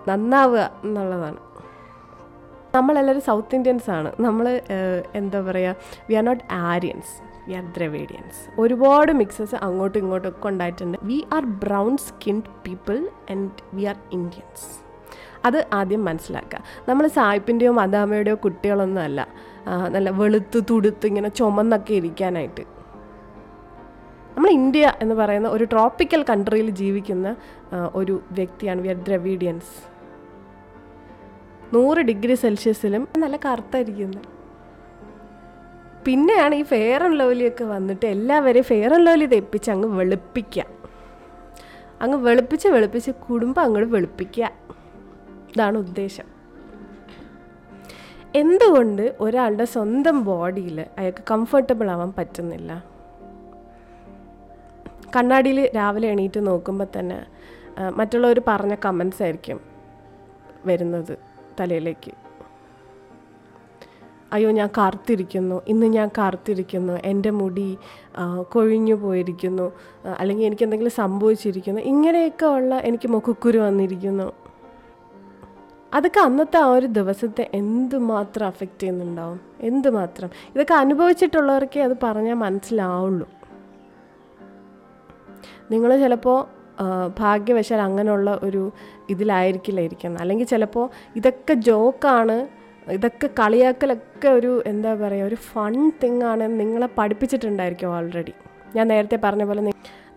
നന്നാവുക 0.10 0.63
എന്നുള്ളതാണ്. 0.84 1.40
നമ്മളെല്ലാവരും 2.75 3.24
സൗത്ത് 3.28 3.56
ഇന്ത്യൻസ് 3.56 3.90
ആണ്. 3.98 4.10
നമ്മൾ 4.25 4.46
എന്താ 5.20 5.40
പറയുക 5.42 5.75
we 6.10 6.16
are 6.20 6.25
not 6.30 6.44
Aryans 6.70 7.13
we 7.48 7.54
are 7.54 7.66
Dravidians 7.78 8.42
ഒരുപാട് 8.60 9.12
മിക്സസ് 9.12 9.56
അങ്ങോട്ടും 9.68 10.00
ഇങ്ങോട്ടും 10.00 10.30
ഒക്കെ 10.30 10.48
ഉണ്ടായിട്ടുണ്ട്. 10.48 10.98
We 11.04 11.18
are 11.34 11.46
brown 11.63 11.94
skinned 11.98 12.52
people 12.66 12.98
and 13.32 13.52
we 13.74 13.86
are 13.94 13.98
Indians 14.12 14.68
അത് 15.46 15.60
ആദ്യം 15.74 16.06
മനസ്സിലാക്കുക. 16.06 16.60
നമ്മൾ 16.90 17.06
സായിപ്പിന്റെയോ 17.08 17.72
മദാമയുടെയോ 17.72 18.36
കുട്ടികളൊന്നും 18.44 19.02
അല്ല. 19.02 19.28
നല്ല 19.96 20.10
വെളുത്ത് 20.10 20.60
തുടുത്ത് 20.70 21.06
ഇങ്ങനെ 21.08 21.30
ചുമന്നൊക്കെ 21.30 21.94
ഇരിക്കാനായിട്ട്. 22.02 22.63
നമ്മൾ 24.36 24.50
ഇന്ത്യ 24.50 24.94
എന്ന് 25.02 25.16
പറയുന്ന 25.16 25.48
ഒരു 25.48 25.63
ട്രോപ്പിക്കൽ 25.63 26.25
കൺട്രിയിൽ 26.30 26.70
ജീവിക്കുന്ന 26.70 27.36
ഒരു 27.96 28.22
വ്യക്തിയാണ്. 28.32 28.82
വി 28.82 28.88
ആർ 28.88 28.96
ദ്രവീഡിയൻസ് 28.96 29.74
നൂറ് 31.74 31.98
ഡിഗ്രി 31.98 32.36
സെൽഷ്യസിലും 32.36 33.08
നല്ല 33.18 33.38
കറുത്തായിരിക്കുന്നത് 33.38 34.30
പിന്നെയാണ് 36.06 36.56
ഈ 36.56 36.63
ഫെയർ 36.63 37.04
ആൻഡ് 37.04 37.20
ലവ്ലിയൊക്കെ 37.20 37.63
വന്നിട്ട് 37.63 38.06
എല്ലാവരെയും 38.06 38.63
ഫെയർ 38.63 38.94
ആൻഡ് 38.94 39.08
ലവ്ലി 39.08 39.25
തെപ്പിച്ച് 39.25 39.72
അങ്ങ് 39.72 39.88
വെളുപ്പിക്കുക 40.00 40.66
അങ്ങ് 42.02 42.18
വെളുപ്പിച്ച് 42.18 42.68
വെളുപ്പിച്ച് 42.68 43.12
കുടുംബം 43.12 43.62
അങ്ങോട്ട് 43.63 43.94
വെളുപ്പിക്കുക 43.94 44.50
ഇതാണ് 45.53 45.77
ഉദ്ദേശം. 45.77 46.27
എന്തുകൊണ്ട് 48.36 49.16
ഒരാളുടെ 49.20 49.66
സ്വന്തം 49.66 50.24
ബോഡിയിൽ 50.24 50.86
അയാൾക്ക് 50.98 51.24
കംഫർട്ടബിൾ 51.31 51.92
ആവാൻ 51.92 52.14
പറ്റുന്നില്ല? 52.18 52.93
കണ്ണാടിയിൽ 55.16 55.60
രാവിലെ 55.76 56.08
എണീറ്റ് 56.08 56.48
നോക്കുമ്പോൾ 56.48 56.88
തന്നെ 57.00 57.20
മറ്റുള്ളവർ 58.00 58.42
പറഞ്ഞ 58.48 58.76
കമൻസ് 58.86 59.24
ആയിരിക്കും 59.24 59.60
വരുന്നത് 60.66 61.18
തലയിലേക്ക്. 61.60 62.12
അയ്യോ 64.34 64.52
ഞാൻ 64.52 64.70
കാർത്തിരിക്കുന്നു 64.78 65.62
ഇന്ന് 65.68 65.88
ഞാൻ 65.96 66.08
കാർത്തിരിക്കുന്നു 66.18 66.94
എന്റെ 67.06 67.32
മുടി 67.40 67.78
കൊഴിഞ്ഞു 68.54 68.96
പോയിരിക്കുന്നു 69.04 69.72
അല്ലെങ്കിൽ 70.20 70.46
എനിക്ക് 70.46 70.64
എന്തെങ്കിലും 70.64 70.92
സംഭവിച്ചിരിക്കുന്നു 70.92 71.82
ഇങ്ങനെയൊക്കെ 71.82 72.46
ഉള്ള 72.46 72.76
എനിക്ക് 72.90 73.08
മുഖക്കുരു 73.08 73.58
വന്നിരിക്കുന്നു. 73.58 74.28
അതൊക്കെ 75.94 76.20
അന്നത്തെ 76.20 76.58
ആ 76.58 76.70
ഒരു 76.78 76.88
ദിവസത്തെ 76.98 77.44
എന്തുമാത്രം 77.54 78.46
അഫക്റ്റ് 78.48 78.80
ചെയ്യുന്നുണ്ടാവും? 78.80 79.40
എന്തുമാത്രം? 79.62 80.30
ഇതൊക്കെ 80.56 80.74
അനുഭവിച്ചിട്ടുള്ളവർക്കേ 80.74 81.82
അത് 81.88 81.96
പറഞ്ഞാൽ 82.04 82.38
മനസ്സിലാവുള്ളൂ. 82.46 83.28
നിങ്ങൾ 85.74 85.92
ചിലപ്പോൾ 86.03 86.38
ഭാഗ്യവശാൽ 87.20 87.81
അങ്ങനെയുള്ള 87.88 88.29
ഒരു 88.44 88.64
ഇതിലായിരിക്കില്ല 89.09 90.20
അല്ലെങ്കിൽ 90.24 90.48
ചിലപ്പോൾ 90.53 90.86
ഇതൊക്കെ 91.16 91.53
ജോക്കാണ് 91.70 92.38
ഇതൊക്കെ 92.96 93.27
കളിയാക്കലൊക്കെ 93.40 94.29
ഒരു 94.29 94.53
എന്താ 94.66 94.94
പറയുക 95.01 95.29
ഒരു 95.29 95.38
ഫൺ 95.50 95.75
തിങ് 96.01 96.24
ആണ് 96.31 96.46
നിങ്ങളെ 96.59 96.90
പഠിപ്പിച്ചിട്ടുണ്ടായിരിക്കും 96.98 97.92
ഓൾറെഡി 97.98 98.33
ഞാൻ 98.75 98.88
നേരത്തെ 98.94 99.18
പറഞ്ഞ 99.24 99.44
പോലെ 99.44 99.62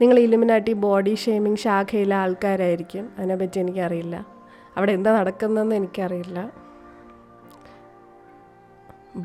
നിങ്ങൾ 0.00 0.16
ഇലുമിനാട്ടി 0.18 0.72
ബോഡി 0.84 1.12
ഷേമിങ് 1.14 1.60
ശാഖയിലെ 1.64 2.16
ആൾക്കാരായിരിക്കും. 2.22 3.04
അതിനെപ്പറ്റി 3.16 3.58
എനിക്കറിയില്ല. 3.60 4.16
അവിടെ 4.76 4.92
എന്താ 4.98 5.10
നടക്കുന്നതെന്ന് 5.18 5.76
എനിക്കറിയില്ല. 5.80 6.38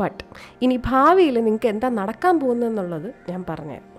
ബട്ട് 0.01 0.23
ഇനി 0.65 0.75
ഭാവിയിൽ 0.89 1.37
നിങ്ങൾക്ക് 1.43 1.69
എന്താ 1.73 1.87
നടക്കാൻ 2.01 2.35
പോകുന്നതെന്നുള്ളത് 2.39 3.09
ഞാൻ 3.29 3.41
പറഞ്ഞുതരാം. 3.49 3.90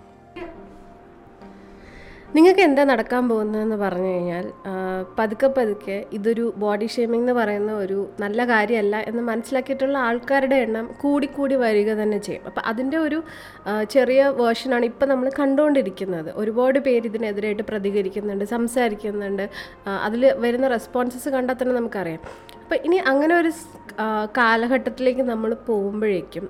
നിങ്ങൾക്ക് 2.37 2.62
എന്താ 2.66 2.83
നടക്കാൻ 2.90 3.25
പോകുന്നതെന്ന് 3.31 3.77
പറഞ്ഞു 3.83 4.11
കഴിഞ്ഞാൽ 4.12 4.45
പതുക്കെ 5.18 5.49
പതുക്കെ 5.57 5.97
ഇതൊരു 6.16 6.45
ബോഡി 6.62 6.87
ഷേമിംഗ് 6.95 7.25
എന്ന് 7.25 7.35
പറയുന്ന 7.40 7.73
ഒരു 7.83 7.99
നല്ല 8.23 8.47
കാര്യമല്ല 8.53 8.97
എന്ന് 9.11 9.23
മനസ്സിലാക്കിയിട്ടുള്ള 9.31 9.97
ആൾക്കാരുടെ 10.07 10.59
എണ്ണം 10.66 10.87
കൂടിക്കൂടി 11.03 11.57
വരിക 11.64 11.90
തന്നെ 12.01 12.18
ചെയ്യും. 12.27 12.45
അപ്പോൾ 12.51 12.62
അതിന്റെ 12.71 12.99
ഒരു 13.07 13.18
ചെറിയ 13.95 14.23
വേർഷനാണ് 14.40 14.87
ഇപ്പം 14.92 15.11
നമ്മൾ 15.12 15.29
കണ്ടുകൊണ്ടിരിക്കുന്നത് 15.40 16.31
ഒരുപാട് 16.42 16.79
പേര് 16.87 17.05
ഇതിനെതിരായിട്ട് 17.12 17.66
പ്രതികരിക്കുന്നുണ്ട് 17.73 18.47
സംസാരിക്കുന്നുണ്ട്. 18.57 19.45
അതിൽ 20.07 20.25
വരുന്ന 20.47 20.68
റെസ്പോൺസസ് 20.77 21.31
കണ്ടാൽ 21.37 21.59
തന്നെ 21.62 21.77
നമുക്കറിയാം. 21.81 22.23
അപ്പോൾ 22.62 22.79
ഇനി 22.88 22.99
അങ്ങനെ 23.12 23.35
ഒരു 23.42 23.53
കാലഘട്ടത്തിലേക്ക് 24.38 25.25
നമ്മൾ 25.33 25.51
പോകുമ്പോഴേക്കും 25.68 26.45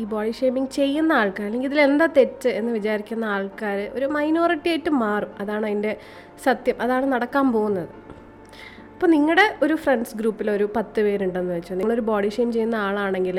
ഈ 0.00 0.04
ബോഡി 0.04 0.30
ഷേമിങ് 0.30 0.70
ചെയ്യുന്ന 0.78 1.12
ആൾക്കാർ 1.12 1.46
അല്ലെങ്കിൽ 1.46 1.68
ഇതിൽ 1.68 1.80
എന്താ 1.80 2.06
തെറ്റ് 2.18 2.50
എന്ന് 2.58 2.72
വിചാരിക്കുന്ന 2.72 3.24
ആൾക്കാർ 3.36 3.78
ഒരു 3.96 4.06
മൈനോറിറ്റി 4.16 4.68
ആയിട്ട് 4.68 4.90
മാറും. 5.04 5.32
അതാണ് 5.40 5.64
അതിന്റെ 5.66 5.92
സത്യം. 6.44 6.76
അതാണ് 6.80 7.06
നടക്കാൻ 7.12 7.46
പോകുന്നത്. 7.52 7.88
അപ്പോൾ 9.00 9.10
നിങ്ങളുടെ 9.12 9.44
ഒരു 9.64 9.74
ഫ്രണ്ട്സ് 9.82 10.16
ഗ്രൂപ്പിൽ 10.16 10.48
ഒരു 10.54 10.64
പത്ത് 10.74 11.00
പേരുണ്ടെന്ന് 11.04 11.52
വെച്ചാൽ 11.56 11.76
നിങ്ങളൊരു 11.78 12.02
ബോഡി 12.08 12.30
ഷെയിം 12.34 12.48
ചെയ്യുന്ന 12.54 12.76
ആളാണെങ്കിൽ 12.86 13.38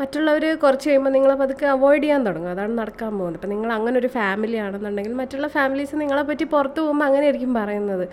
മറ്റുള്ളവർ 0.00 0.44
കുറച്ച് 0.62 0.86
കഴിയുമ്പോൾ 0.88 1.12
നിങ്ങളെ 1.16 1.34
പതുക്കെ 1.40 1.66
അവോയ്ഡ് 1.72 2.02
ചെയ്യാൻ 2.04 2.20
തുടങ്ങും. 2.26 2.50
അതാണ് 2.50 2.72
നടക്കാൻ 2.78 3.10
പോകുന്നത്. 3.18 3.36
ഇപ്പം 3.38 3.50
നിങ്ങൾ 3.54 3.72
അങ്ങനെ 3.72 3.98
ഒരു 4.02 4.10
ഫാമിലി 4.16 4.56
ആണെന്നുണ്ടെങ്കിൽ 4.66 5.14
മറ്റുള്ള 5.20 5.48
ഫാമിലീസ് 5.56 6.00
നിങ്ങളെ 6.02 6.22
പറ്റി 6.30 6.46
പുറത്ത് 6.54 6.80
പോകുമ്പോൾ 6.80 7.06
അങ്ങനെ 7.08 7.24
ആയിരിക്കും 7.28 7.52
പറയുന്നത് 7.58 8.04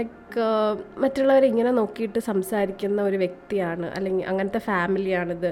ലൈക്ക് 0.00 0.48
മറ്റുള്ളവരെ 1.04 1.46
ഇങ്ങനെ 1.52 1.70
നോക്കിയിട്ട് 1.80 2.22
സംസാരിക്കുന്ന 2.30 2.98
ഒരു 3.02 3.16
വ്യക്തിയാണ് 3.24 3.86
അല്ലെങ്കിൽ 3.96 4.26
അങ്ങനത്തെ 4.32 4.62
ഫാമിലിയാണിത് 4.70 5.50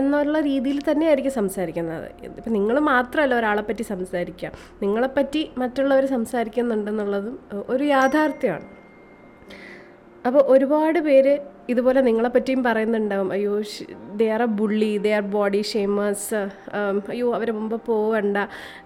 എന്നുള്ള 0.00 0.36
രീതിയിൽ 0.50 0.82
തന്നെയായിരിക്കും 0.90 1.36
സംസാരിക്കുന്നത്. 1.40 2.10
ഇപ്പം 2.40 2.52
നിങ്ങൾ 2.58 2.78
മാത്രമല്ല 2.92 3.34
ഒരാളെ 3.40 3.66
പറ്റി 3.70 3.86
സംസാരിക്കുക. 3.94 4.52
നിങ്ങളെപ്പറ്റി 4.84 5.44
മറ്റുള്ളവർ 5.64 6.06
സംസാരിക്കുന്നുണ്ടെന്നുള്ളതും 6.16 7.38
ഒരു 7.68 7.84
യാഥാർത്ഥ്യമാണ്. 7.96 8.81
അപ്പോൾ 10.26 10.42
ഒരുപാട് 10.52 10.98
പേര് 10.98 11.38
ഇതുപോലെ 11.68 12.00
നിങ്ങളെ 12.00 12.28
പറ്റിയും 12.28 12.64
പറയുന്നുണ്ടാവും. 12.64 13.32
അയ്യോ 13.32 13.62
they 14.20 14.26
are 14.30 14.42
a 14.42 14.46
bully 14.60 14.98
they 14.98 15.12
are 15.12 15.22
body 15.36 15.62
shamers 15.62 16.40
അയ്യോ 17.12 17.34
അവർ 17.34 17.50
മുമ്പ് 17.52 17.76
പോവണ്ട. 17.86 18.36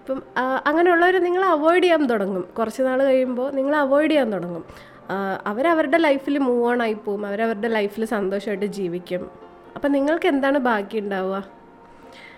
ഇപ്പം 0.01 0.23
അങ്ങനെയുള്ളവർ 0.67 1.17
നിങ്ങൾ 1.25 1.45
അവോയ്ഡ് 1.45 1.85
ചെയ്യാൻ 1.85 2.07
തുടങ്ങും. 2.07 2.45
കുറച്ച് 2.59 2.83
നാൾ 2.83 3.05
കഴിയുമ്പോൾ 3.05 3.49
നിങ്ങൾ 3.51 3.77
അവോയ്ഡ് 3.77 4.11
ചെയ്യാൻ 4.11 4.33
തുടങ്ങും. 4.33 4.65
അവരവരുടെ 5.47 5.99
ലൈഫിൽ 5.99 6.39
മൂവ് 6.39 6.63
ഓൺ 6.69 6.83
ആയി 6.83 6.97
പോവും. 7.05 7.27
അവരവരുടെ 7.27 7.69
ലൈഫിൽ 7.69 8.05
സന്തോഷമായിട്ട് 8.05 8.67
ജീവിക്കും. 8.79 9.31
അപ്പം 9.77 9.93
നിങ്ങൾക്ക് 9.93 10.29
എന്താണ് 10.29 10.59
ബാക്കി 10.59 10.99
ഉണ്ടാവുക? 10.99 11.37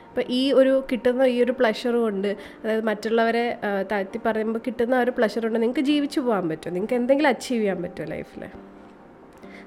അപ്പോൾ 0.09 0.25
ഈ 0.29 0.53
ഒരു 0.53 0.73
കിട്ടുന്ന 0.93 1.23
ഈ 1.23 1.43
ഒരു 1.43 1.53
പ്ലഷർ 1.59 1.95
കൊണ്ട് 1.95 2.29
അതായത് 2.63 2.85
മറ്റുള്ളവരെ 2.85 3.45
താഴ്ത്തി 3.93 4.21
പറയുമ്പോൾ 4.27 4.61
കിട്ടുന്ന 4.67 4.95
ഒരു 4.99 5.13
പ്ലഷർ 5.19 5.43
കൊണ്ട് 5.47 5.61
നിങ്ങൾക്ക് 5.63 5.81
ജീവിച്ചു 5.81 6.21
പോകാൻ 6.21 6.49
പറ്റും 6.49 6.75
നിങ്ങൾക്ക് 6.75 6.95
എന്തെങ്കിലും 6.95 7.29
അച്ചീവ് 7.29 7.61
ചെയ്യാൻ 7.61 7.83
പറ്റുമോ 7.83 8.09
ലൈഫിൽ 8.11 8.45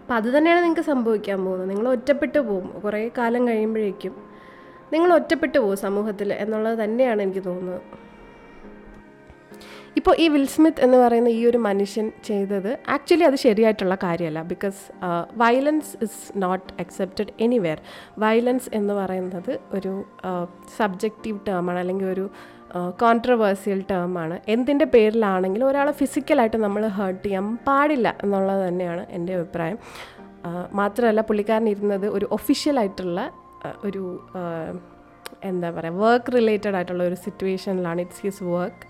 അപ്പോൾ 0.01 0.13
അത് 0.13 0.37
തന്നെയാണ് 0.37 0.63
നിങ്ങൾക്ക് 0.63 0.81
സംഭവിക്കാൻ 0.81 1.45
പോകുന്നത്. 1.45 1.69
നിങ്ങൾ 1.69 1.87
ഒറ്റപ്പെട്ടു 1.89 2.39
പോകും. 2.39 2.81
കുറേ 2.83 3.11
കാലം 3.17 3.47
കഴിയുമ്പോഴേക്കും 3.47 4.15
നിങ്ങൾ 4.93 5.13
ഒറ്റപ്പെട്ടു 5.13 5.57
പോകും 5.59 5.77
സമൂഹത്തിൽ 5.77 6.33
എന്നുള്ളത് 6.33 6.83
തന്നെയാണ് 6.83 7.21
എനിക്ക് 7.21 7.43
തോന്നുന്നത്. 7.45 7.81
ഇപ്പോൾ 9.97 10.15
ഈ 10.19 10.27
വിൽസ്മിത്ത് 10.27 10.81
എന്ന് 10.81 10.97
പറയുന്ന 10.97 11.29
ഈ 11.29 11.45
ഒരു 11.45 11.57
മനുഷ്യൻ 11.57 12.11
ചെയ്തത് 12.23 12.69
ആക്ച്വലി 12.89 13.23
അത് 13.23 13.35
ശരിയായിട്ടുള്ള 13.35 13.95
കാര്യമല്ല. 14.03 14.41
Because 14.41 14.79
violence 15.33 15.91
is 16.03 16.19
not 16.35 16.73
accepted 16.79 17.33
anywhere 17.39 17.81
violence 18.19 18.69
എന്ന് 18.73 18.93
പറയുന്നത് 18.93 19.59
ഒരു 19.73 19.93
സബ്ജക്റ്റീവ് 20.77 21.39
ടേമാണ് 21.47 21.79
അല്ലെങ്കിൽ 21.79 22.05
ഒരു 22.05 22.29
കോൺട്രവേഴ്സ്യൽ 23.01 23.79
ടേമാണ് 23.91 24.35
എന്തിന്റെ 24.47 24.85
പേരിലാണെങ്കിലും 24.85 25.67
ഒരാളെ 25.67 25.91
ഫിസിക്കലായിട്ട് 25.91 26.57
നമ്മൾ 26.57 26.87
ഹേർട്ട് 26.87 27.23
ചെയ്യാൻ 27.25 27.57
പാടില്ല 27.67 28.15
എന്നുള്ളത് 28.23 28.67
തന്നെയാണ് 28.67 29.05
എന്റെ 29.09 29.35
അഭിപ്രായം. 29.35 29.79
മാത്രമല്ല 30.73 31.21
പുള്ളിക്കാരൻ 31.21 31.69
ഇരുന്നത് 31.69 32.05
ഒരു 32.05 32.27
ഒഫീഷ്യലായിട്ടുള്ള 32.31 33.31
ഒരു 33.85 34.03
എന്താ 35.43 35.69
പറയുക 35.71 35.93
വർക്ക് 35.93 36.31
റിലേറ്റഡ് 36.33 36.75
ആയിട്ടുള്ള 36.75 37.03
ഒരു 37.03 37.15
സിറ്റുവേഷനിലാണ് 37.15 38.01
ഇറ്റ്സ് 38.01 38.21
ഹിസ് 38.25 38.43
വർക്ക് 38.43 38.85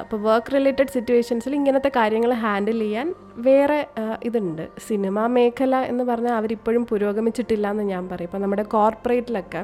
അപ്പോൾ 0.00 0.18
വർക്ക് 0.22 0.52
റിലേറ്റഡ് 0.54 0.88
സിറ്റുവേഷൻസിൽ 0.88 1.54
ഇങ്ങനത്തെ 1.54 1.90
കാര്യങ്ങൾ 1.96 2.32
ഹാൻഡിൽ 2.34 2.78
ചെയ്യാൻ 2.78 3.14
വേറെ 3.36 3.86
ഇതുണ്ട്. 4.24 4.68
സിനിമാ 4.88 5.26
മേഖല 5.26 5.76
എന്ന് 5.76 6.04
പറഞ്ഞാൽ 6.04 6.32
അവരിപ്പോഴും 6.32 6.86
പുരോഗമിച്ചിട്ടില്ല 6.86 7.70
എന്ന് 7.70 7.82
ഞാൻ 7.82 8.08
പറയും. 8.08 8.28
ഇപ്പോൾ 8.28 8.38
നമ്മുടെ 8.38 8.62
കോർപ്പറേറ്റിലൊക്കെ 8.62 9.62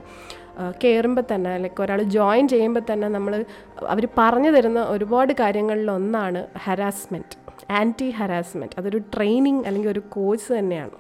കയറുമ്പോൾ 0.83 1.25
തന്നെ 1.35 1.59
ലൈക്ക് 1.59 1.83
ഒരാൾ 1.83 2.03
ജോയിൻ 2.03 2.49
ചെയ്യുമ്പോൾ 2.49 2.81
തന്നെ 2.93 3.09
നമ്മൾ 3.09 3.45
അവർ 3.89 4.09
പറഞ്ഞു 4.19 4.51
തരുന്ന 4.51 4.83
ഒരുപാട് 4.85 5.33
കാര്യങ്ങളിലൊന്നാണ് 5.33 6.47
ഹരാസ്മെന്റ് 6.59 7.45
ആന്റി 7.71 8.11
ഹരാസ്മെന്റ് 8.11 8.75
അതൊരു 8.79 8.99
ട്രെയിനിങ് 8.99 9.65
അല്ലെങ്കിൽ 9.67 9.91
ഒരു 9.91 10.01
കോഴ്സ് 10.01 10.53
തന്നെയാണ്. 10.53 10.97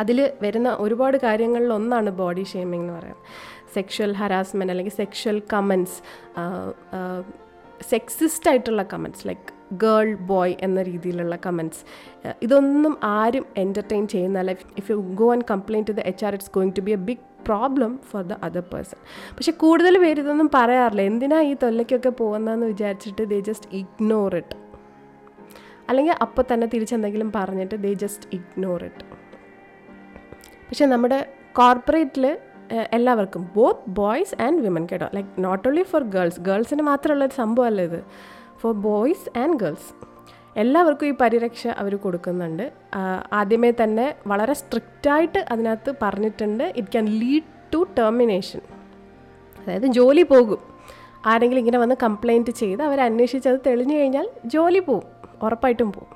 അതിൽ 0.00 0.30
വരുന്ന 0.42 0.76
ഒരുപാട് 0.80 1.16
കാര്യങ്ങളിൽ 1.16 1.72
ഒന്നാണ് 1.72 2.10
ബോഡി 2.10 2.42
ഷേമിംഗ് 2.42 2.82
എന്ന് 2.82 2.92
പറയുന്നത്. 2.92 3.24
സെക്ഷൽ 3.74 4.12
ഹരാസ്മെന്റ് 4.12 4.72
അല്ലെങ്കിൽ 4.72 4.92
സെക്ഷൽ 4.92 5.42
കമൻസ് 5.52 6.02
സെക്സിസ്റ്റ് 7.88 8.50
ആയിട്ടുള്ള 8.50 8.82
കമൻസ് 8.82 9.28
ലൈക്ക് 9.28 9.55
ഗേൾ 9.72 10.14
ബോയ് 10.14 10.56
എന്ന 10.60 10.82
രീതിയിലുള്ള 10.82 11.36
കമൻസ് 11.36 11.80
ഇതൊന്നും 12.42 12.98
ആരും 13.02 13.46
entertain 13.56 14.08
ചെയ്യുന്നല്ല 14.08 14.50
if 14.50 14.92
you 14.92 14.96
go 14.96 15.32
and 15.32 15.44
complaint 15.50 15.88
to 15.88 15.92
the 15.92 16.00
H 16.00 16.24
R 16.24 16.34
it's 16.34 16.50
going 16.54 16.72
to 16.76 16.80
be 16.80 16.90
a 16.90 16.96
big 16.96 17.20
problem 17.46 18.00
for 18.10 18.22
the 18.22 18.32
other 18.42 18.60
person 18.60 18.98
പക്ഷെ 19.36 19.52
കൂടുതൽ 19.52 19.98
പേര് 19.98 20.20
ഇതൊന്നും 20.20 20.50
പറയാറില്ല. 20.54 21.02
എന്തിനാ 21.02 21.40
ഈ 21.40 21.54
തൊല്ലയ്ക്കൊക്കെ 21.54 22.08
പോകുന്നതെന്ന് 22.08 22.66
വിചാരിച്ചിട്ട് 22.66 23.28
ദേ 23.28 23.40
ജസ്റ്റ് 23.40 23.68
ഇഗ്നോർ 23.72 24.36
ഇറ്റ് 24.36 24.56
അല്ലെങ്കിൽ 25.88 26.12
അപ്പോൾ 26.20 26.44
തന്നെ 26.52 26.66
തിരിച്ചെന്തെങ്കിലും 26.66 27.32
പറഞ്ഞിട്ട് 27.32 27.74
ദേ 27.74 27.94
ജസ്റ്റ് 27.94 28.28
ഇഗ്നോർ 28.32 28.84
ഇറ്റ് 28.84 29.04
പക്ഷെ 30.68 30.86
നമ്മുടെ 30.86 31.26
കോർപ്പറേറ്റിൽ 31.52 32.38
എല്ലാവർക്കും 32.92 33.50
ബോത്ത് 33.54 33.90
ബോയ്സ് 33.90 34.42
ആൻഡ് 34.42 34.62
വിമൻ 34.62 34.86
കേട്ടോ 34.86 35.08
like 35.14 35.28
not 35.44 35.68
only 35.68 35.82
for 35.82 36.02
girls 36.02 36.40
ഗേൾസിന് 36.40 36.82
മാത്രമുള്ള 36.82 37.24
ഒരു 37.24 37.32
സംഭവമല്ല 37.32 37.82
ഇത്. 37.82 38.00
ഫോർ 38.60 38.72
ബോയ്സ് 38.74 39.38
ആൻഡ് 39.38 39.58
ഗേൾസ് 39.60 39.90
എല്ലാവർക്കും 40.58 41.06
ഈ 41.06 41.14
പരിരക്ഷ 41.20 41.66
അവർ 41.66 41.96
കൊടുക്കുന്നുണ്ട്. 41.96 42.72
ആദ്യമേ 43.32 43.72
തന്നെ 43.82 44.14
വളരെ 44.26 44.52
സ്ട്രിക്റ്റായിട്ട് 44.52 45.44
അതിനകത്ത് 45.50 45.94
പറഞ്ഞിട്ടുണ്ട്. 46.02 46.64
It 46.76 46.88
can 46.88 47.06
lead 47.06 47.50
to 47.74 47.86
termination 47.98 48.60
അതായത് 49.60 49.86
ജോലി 49.86 50.22
പോകും. 50.22 50.60
ആരെങ്കിലും 51.26 51.58
ഇങ്ങനെ 51.58 51.78
വന്ന് 51.78 51.94
കംപ്ലൈന്റ് 52.02 52.50
ചെയ്ത് 52.50 52.82
അവർ 52.82 53.00
അന്വേഷിച്ച് 53.00 53.48
അത് 53.48 53.60
തെളിഞ്ഞു 53.66 53.96
കഴിഞ്ഞാൽ 53.96 54.30
ജോലി 54.44 54.78
പോവും. 54.78 55.06
ഉറപ്പായിട്ടും 55.42 55.92
പോവും. 55.92 56.12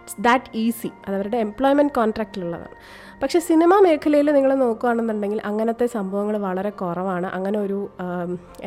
ഇറ്റ്സ് 0.00 0.22
ദാറ്റ് 0.22 0.44
ഈസി 0.54 0.90
അതവരുടെ 1.08 1.38
എംപ്ലോയ്മെന്റ് 1.38 1.92
കോൺട്രാക്റ്റിലുള്ളതാണ് 1.94 2.76
പക്ഷേ 3.22 3.38
സിനിമാ 3.48 3.76
മേഖലയിൽ 3.84 4.28
നിങ്ങൾ 4.36 4.52
നോക്കുകയാണെന്നുണ്ടെങ്കിൽ 4.62 5.40
അങ്ങനത്തെ 5.48 5.86
സംഭവങ്ങൾ 5.94 6.34
വളരെ 6.46 6.70
കുറവാണ്. 6.80 7.26
അങ്ങനെ 7.36 7.58
ഒരു 7.66 7.78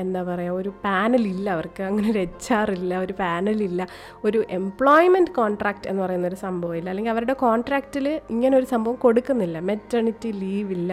എന്താ 0.02 0.22
പറയുക 0.30 0.58
ഒരു 0.62 0.72
പാനലില്ല 0.86 1.48
അവർക്ക്. 1.58 1.84
അങ്ങനെ 1.90 2.08
ഒരു 2.14 2.20
എച്ച് 2.28 2.52
ആർ 2.60 2.72
ഇല്ല 2.80 2.94
ഒരു 3.06 3.14
പാനലില്ല 3.22 3.82
ഒരു 4.30 4.40
എംപ്ലോയ്മെന്റ് 4.60 5.34
കോൺട്രാക്റ്റ് 5.40 5.90
എന്ന് 5.92 6.04
പറയുന്ന 6.06 6.32
ഒരു 6.32 6.40
സംഭവമില്ല 6.46 6.90
അല്ലെങ്കിൽ 6.94 7.14
അവരുടെ 7.16 7.36
കോൺട്രാക്റ്റിൽ 7.46 8.08
ഇങ്ങനെ 8.36 8.54
ഒരു 8.62 8.70
സംഭവം 8.74 8.98
കൊടുക്കുന്നില്ല. 9.06 9.60
മെറ്റേണിറ്റി 9.72 10.32
ലീവ് 10.44 10.72
ഇല്ല. 10.80 10.92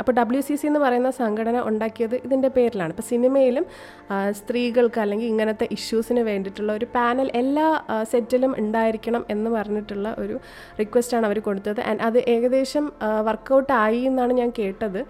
അപ്പോൾ 0.00 0.14
ഡബ്ല്യു 0.18 0.42
സി 0.48 0.54
സി 0.60 0.66
എന്ന് 0.70 0.80
പറയുന്ന 0.84 1.10
സംഘടന 1.22 1.56
ഉണ്ടാക്കിയത് 1.70 2.16
ഇതിന്റെ 2.26 2.50
പേരിലാണ്. 2.56 2.92
ഇപ്പോൾ 2.94 3.06
സിനിമയിലും 3.12 3.64
സ്ത്രീകൾക്ക് 4.40 5.00
അല്ലെങ്കിൽ 5.04 5.28
ഇങ്ങനത്തെ 5.32 5.68
ഇഷ്യൂസിന് 5.78 6.22
വേണ്ടിയിട്ടുള്ള 6.30 6.70
ഒരു 6.78 6.86
പാനൽ 6.96 7.30
എല്ലാ 7.42 7.66
സെറ്റിലും 8.12 8.54
ഉണ്ടായിരിക്കണം 8.62 9.24
എന്ന് 9.36 9.50
പറഞ്ഞിട്ടുള്ള 9.56 10.08
ഒരു 10.24 10.36
റിക്വസ്റ്റാണ് 10.80 11.26
അവർ 11.30 11.40
കൊടുത്തത്. 11.48 11.82
ആൻഡ് 11.90 12.02
അത് 12.08 12.18
ഏകദേശം 12.34 12.86
വർക്കൗട്ട് 13.28 13.72
ആയി 13.84 14.00
എന്നാണ് 14.12 14.32
ഞാൻ 14.40 14.52
കേട്ടത്. 14.60 15.00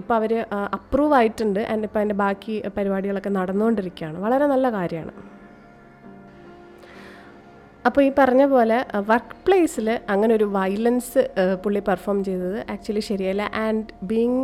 ഇപ്പോൾ 0.00 0.14
അവർ 0.20 0.32
അപ്രൂവ് 0.78 1.14
ആയിട്ടുണ്ട്. 1.18 1.60
ആൻഡ് 1.72 1.86
ഇപ്പോൾ 1.88 2.00
അതിന്റെ 2.00 2.18
ബാക്കി 2.24 2.56
പരിപാടികളൊക്കെ 2.78 3.32
നടന്നുകൊണ്ടിരിക്കുകയാണ്. 3.38 4.18
വളരെ 4.26 4.48
നല്ല 4.54 4.66
കാര്യമാണ്. 4.78 5.14
അപ്പോൾ 7.86 8.02
ഈ 8.02 8.10
പറഞ്ഞ 8.18 8.42
പോലെ 8.46 8.76
വർക്ക് 9.10 9.36
പ്ലേസിൽ 9.46 9.88
അങ്ങനെ 10.08 10.32
ഒരു 10.34 10.46
വയലൻസ് 10.56 11.22
പുള്ളി 11.64 11.80
പെർഫോം 11.88 12.18
ചെയ്തത് 12.24 12.58
ആക്ച്വലി 12.70 13.02
ശരിയല്ല. 13.08 13.42
And 13.42 13.86
being 14.02 14.42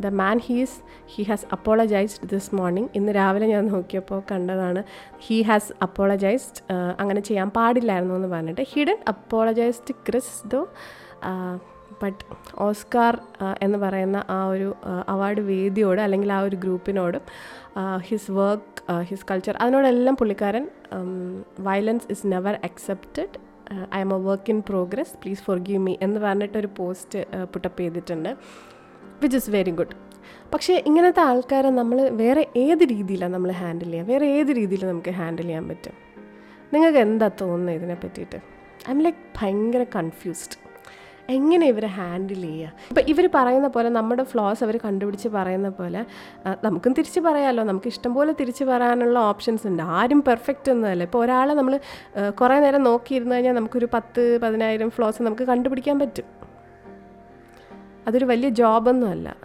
the 0.00 0.08
man 0.20 0.38
he's 0.38 0.76
he 1.14 1.22
has 1.22 1.46
apologized 1.52 2.28
this 2.32 2.50
morning 2.54 2.90
ഇന്ന് 2.94 3.12
രാവിലെ 3.12 3.46
ഞാൻ 3.46 3.64
നോക്കിയപ്പോൾ 3.66 4.20
കണ്ടതാണ്. 4.32 4.82
ഹീ 5.26 5.38
ഹാസ് 5.42 5.72
അപ്പോളജൈസ്ഡ് 5.82 6.62
അങ്ങനെ 7.00 7.20
ചെയ്യാൻ 7.20 7.50
പാടില്ലായിരുന്നു 7.50 8.14
എന്ന് 8.14 8.28
പറഞ്ഞിട്ട്. 8.28 8.66
He then 8.74 8.98
apologized 9.08 9.96
Chris 10.08 10.36
though 10.48 10.62
but 12.02 12.22
Oscar 12.58 13.14
എന്ന് 13.62 13.78
പറയുന്ന 13.78 14.18
ആ 14.30 14.46
ഒരു 14.46 14.68
അവാർഡ് 15.08 15.40
വേദിയോട് 15.40 16.00
അല്ലെങ്കിൽ 16.00 16.30
ആ 16.32 16.40
ഒരു 16.40 16.56
ഗ്രൂപ്പിനോടും 16.56 17.22
ഹിസ് 18.08 18.30
വർക്ക് 18.30 18.75
ഹിസ് 19.02 19.26
കൾച്ചർ 19.30 19.56
അതിനോടെല്ലാം 19.56 20.16
പുള്ളിക്കാരൻ 20.16 20.68
violence 21.58 22.06
is 22.10 22.26
never 22.32 22.58
accepted 22.64 23.34
I'm 24.00 24.14
a 24.14 24.16
work 24.16 24.50
in 24.50 24.60
progress 24.60 25.14
please 25.22 25.42
forgive 25.58 25.78
me 25.78 25.96
എന്ന് 26.02 26.20
പറഞ്ഞിട്ടൊരു 26.20 26.68
പോസ്റ്റ് 26.76 27.44
പുട്ടപ്പ് 27.44 27.80
ചെയ്തിട്ടുണ്ട്. 27.80 28.36
വിച്ച് 29.22 29.36
ഇസ് 29.36 29.50
വെരി 29.50 29.70
ഗുഡ് 29.70 29.96
പക്ഷേ 30.52 30.82
ഇങ്ങനത്തെ 30.86 31.20
ആൾക്കാരെ 31.20 31.70
നമ്മൾ 31.70 32.08
വേറെ 32.10 32.46
ഏത് 32.56 32.84
രീതിയിലാണ് 32.84 33.34
നമ്മൾ 33.34 33.52
ഹാൻഡിൽ 33.52 33.90
ചെയ്യുക 33.90 34.06
വേറെ 34.06 34.26
ഏത് 34.26 34.48
രീതിയിൽ 34.48 34.86
നമുക്ക് 34.86 35.10
ഹാൻഡിൽ 35.10 35.42
ചെയ്യാൻ 35.42 35.68
പറ്റും? 35.68 35.94
നിങ്ങൾക്ക് 36.72 36.98
എന്താ 36.98 37.30
തോന്നുന്നത് 37.40 37.76
ഇതിനെ 37.76 37.94
പറ്റിയിട്ട് 37.94 38.36
ഐ 38.88 38.90
എം 38.90 39.00
ലൈക്ക് 39.00 39.18
ഭയങ്കര 39.38 39.82
കൺഫ്യൂസ്ഡ് 39.96 40.65
എങ്ങനെ 41.30 41.66
ഇവരെ 41.66 41.86
ഹാൻഡിൽ 41.86 42.40
ചെയ്യുക 42.42 42.72
ഇപ്പം 42.88 43.02
ഇവർ 43.08 43.28
പറയുന്ന 43.34 43.68
പോലെ 43.68 43.88
നമ്മുടെ 43.88 44.22
ഫ്ലോസ് 44.22 44.64
അവർ 44.64 44.76
കണ്ടുപിടിച്ച് 44.84 45.28
പറയുന്ന 45.28 45.68
പോലെ 45.68 46.04
നമുക്കും 46.64 46.92
തിരിച്ച് 46.92 47.20
പറയാമല്ലോ 47.20 47.64
നമുക്ക് 47.64 47.86
ഇഷ്ടം 47.86 48.14
പോലെ 48.14 48.34
തിരിച്ച് 48.40 48.64
പറയാനുള്ള 48.64 49.18
ഓപ്ഷൻസ് 49.18 49.66
ഉണ്ട്. 49.66 49.82
ആരും 49.82 50.22
പെർഫെക്റ്റ് 50.22 50.72
ഒന്നുമല്ല 50.72 51.02
ഇപ്പോൾ 51.02 51.24
ഒരാളെ 51.24 51.54
നമ്മൾ 51.54 51.80
കുറേ 52.30 52.60
നേരം 52.60 52.82
നോക്കിയിരുന്നു 52.82 53.34
കഴിഞ്ഞാൽ 53.34 53.52
നമുക്കൊരു 53.52 53.88
പത്ത് 53.94 54.38
പതിനായിരം 54.42 54.90
ഫ്ലോസ് 54.90 55.22
നമുക്ക് 55.22 55.44
കണ്ടുപിടിക്കാൻ 55.44 55.98
പറ്റും. 55.98 56.24
അതൊരു 58.06 58.24
വലിയ 58.24 58.48
ജോബൊന്നും 58.48 59.08
അല്ല. 59.08 59.36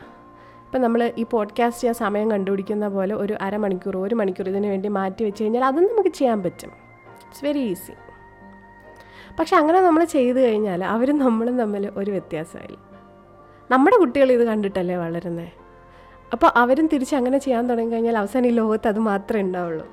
ഇപ്പം 0.66 0.82
നമ്മൾ 0.82 1.14
ഈ 1.18 1.24
പോഡ്കാസ്റ്റ് 1.32 1.82
ചെയ്യാൻ 1.82 1.96
സമയം 1.96 2.32
കണ്ടുപിടിക്കുന്ന 2.32 2.88
പോലെ 2.88 3.16
ഒരു 3.16 3.38
അരമണിക്കൂർ 3.42 3.98
ഒരു 3.98 4.16
മണിക്കൂർ 4.16 4.50
ഇതിനു 4.50 4.68
വേണ്ടി 4.68 4.90
മാറ്റി 4.90 5.24
വെച്ച് 5.24 5.44
കഴിഞ്ഞാൽ 5.44 5.66
അതും 5.66 5.84
നമുക്ക് 5.84 6.10
ചെയ്യാൻ 6.10 6.44
പറ്റും. 6.44 6.72
ഇറ്റ്സ് 7.26 7.46
വെരി 7.46 7.60
ഈസി 7.60 7.92
പക്ഷെ 9.40 9.56
അങ്ങനെ 9.56 9.82
നമ്മൾ 9.82 10.04
ചെയ്തു 10.04 10.40
കഴിഞ്ഞാൽ 10.40 10.84
അവരും 10.84 11.18
നമ്മളും 11.18 11.58
തമ്മിൽ 11.58 11.92
ഒരു 11.98 12.12
വ്യത്യാസമായി. 12.12 12.78
നമ്മുടെ 13.72 13.98
കുട്ടികൾ 13.98 14.32
ഇത് 14.32 14.44
കണ്ടിട്ടല്ലേ 14.44 14.96
വളരുന്നത് 14.96 15.50
അപ്പോൾ 16.34 16.52
അവരും 16.56 16.88
തിരിച്ച് 16.88 17.16
അങ്ങനെ 17.16 17.38
ചെയ്യാൻ 17.38 17.70
തുടങ്ങി 17.70 17.94
കഴിഞ്ഞാൽ 17.94 18.18
അവസാനം 18.18 18.48
ഈ 18.48 18.52
ലോകത്ത് 18.52 18.88
അത് 18.88 19.00
മാത്രമേ 19.00 19.42
ഉണ്ടാവുള്ളൂ. 19.42 19.86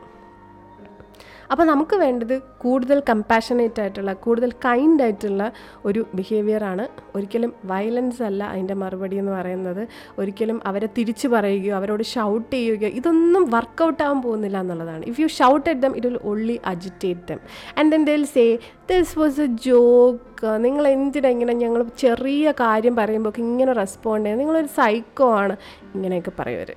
അപ്പോൾ 1.50 1.64
നമുക്ക് 1.64 1.96
വേണ്ടത് 1.96 2.42
കൂടുതൽ 2.58 3.02
കമ്പാഷനേറ്റ് 3.10 3.80
ആയിട്ടുള്ള 3.80 4.12
കൂടുതൽ 4.12 4.50
കൈൻഡ് 4.64 5.02
ആയിട്ടുള്ള 5.02 5.52
ഒരു 5.84 6.06
ബിഹേവിയറാണ് 6.14 6.88
ഒരിക്കലും 7.16 7.52
വയലൻസ് 7.64 8.22
അല്ല 8.22 8.44
അതിന്റെ 8.44 8.74
മറുപടി 8.74 9.16
എന്ന് 9.16 9.32
പറയുന്നത്. 9.32 9.88
ഒരിക്കലും 10.18 10.60
അവരെ 10.66 10.88
തിരിച്ചു 10.98 11.28
പറയുകയോ 11.28 11.76
അവരോട് 11.76 12.02
ഷൗട്ട് 12.02 12.52
ചെയ്യുകയോ 12.56 12.88
ഇതൊന്നും 12.88 13.50
വർക്കൗട്ട് 13.50 14.02
ആവാൻ 14.02 14.22
പോകുന്നില്ല 14.22 14.60
എന്നുള്ളതാണ്. 14.60 15.04
If 15.04 15.20
you 15.20 15.26
shout 15.26 15.70
at 15.70 15.80
them 15.80 15.96
it 15.96 16.06
will 16.06 16.20
only 16.24 16.60
agitate 16.64 17.20
them 17.30 17.40
and 17.78 17.92
then 17.92 18.04
they'll 18.04 18.24
say 18.24 18.58
this 18.90 19.18
was 19.18 19.40
a 19.40 19.46
joke 19.46 20.52
നിങ്ങൾ 20.66 20.88
എന്തിനാ 20.88 21.28
ഇങ്ങനെ 21.28 21.52
ഞങ്ങൾ 21.52 21.82
ചെറിയ 21.98 22.52
കാര്യം 22.60 22.96
പറയുമ്പോൾ 22.96 23.32
ഇങ്ങനെ 23.38 23.72
റെസ്പോണ്ട് 23.72 24.24
ചെയ്യുന്നത്? 24.24 24.46
നിങ്ങളൊരു 24.46 24.70
സൈക്കോ 24.80 25.28
ആണ്. 25.34 25.56
ഇങ്ങനെയൊക്കെ 25.94 26.34
പറയുവർ 26.38 26.70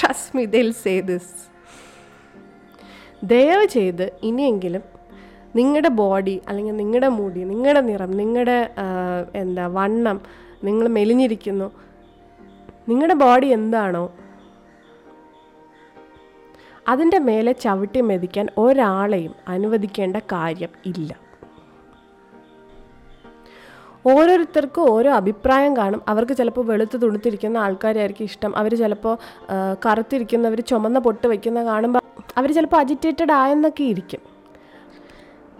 trust 0.00 0.36
me 0.36 0.44
they'll 0.44 0.70
say 0.84 1.00
this 1.00 1.51
ദയവ് 3.22 3.66
ചെയ്ത് 3.66 4.12
ഇനിയെങ്കിലും 4.22 4.82
നിങ്ങളുടെ 5.56 5.88
ബോഡി 5.88 6.42
അല്ലെങ്കിൽ 6.48 6.76
നിങ്ങളുടെ 6.76 7.08
മുടി 7.08 7.44
നിങ്ങളുടെ 7.44 7.80
നിറം 7.80 8.10
നിങ്ങളുടെ 8.10 8.68
എന്താ 9.34 9.66
വണ്ണം 9.66 10.20
നിങ്ങൾ 10.64 10.88
മെലിഞ്ഞിരിക്കുന്നു 10.88 11.72
നിങ്ങളുടെ 12.88 13.14
ബോഡി 13.14 13.46
എന്താണോ 13.46 14.12
അതിന്റെ 16.88 17.18
മേലെ 17.18 17.52
ചവിട്ടി 17.52 18.00
മെതിക്കാൻ 18.00 18.48
ഒരാളെയും 18.58 19.34
അനുവദിക്കേണ്ട 19.48 20.16
കാര്യം 20.16 20.68
ഇല്ല. 20.86 21.21
ഓരോരുത്തർക്കും 24.06 24.90
ഓരോ 24.90 25.10
അഭിപ്രായം 25.12 25.76
കാണും. 25.76 26.00
അവർക്ക് 26.08 26.32
ചിലപ്പോൾ 26.32 26.66
വെളുത്ത് 26.66 27.02
തുണിത്തിരിക്കുന്ന 27.02 27.58
ആൾക്കാരായിരിക്കും 27.58 28.24
ഇഷ്ടം. 28.24 28.56
അവർ 28.56 28.76
ചിലപ്പോൾ 28.76 29.16
കറുത്തിരിക്കുന്നവർ 29.86 30.60
ചുമന്ന 30.60 30.98
പൊട്ട് 30.98 31.26
വയ്ക്കുന്ന 31.26 31.64
കാണുമ്പോൾ 31.64 32.00
അവർ 32.36 32.52
ചിലപ്പോൾ 32.52 32.76
അജിറ്റേറ്റഡ് 32.76 33.32
ആയെന്നൊക്കെ 33.32 33.84
ഇരിക്കും. 33.84 34.20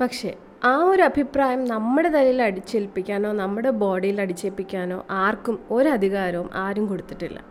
പക്ഷേ 0.00 0.34
ആ 0.64 0.76
ഒരു 0.84 1.02
അഭിപ്രായം 1.02 1.64
നമ്മുടെ 1.64 2.08
തലയിൽ 2.08 2.42
അടിച്ചേൽപ്പിക്കാനോ 2.42 3.32
നമ്മുടെ 3.32 3.70
ബോഡിയിൽ 3.70 4.20
അടിച്ചേൽപ്പിക്കാനോ 4.20 5.04
ആർക്കും 5.10 5.58
ഒരധികാരവും 5.70 6.50
ആരും 6.54 6.86
കൊടുത്തിട്ടില്ല. 6.86 7.44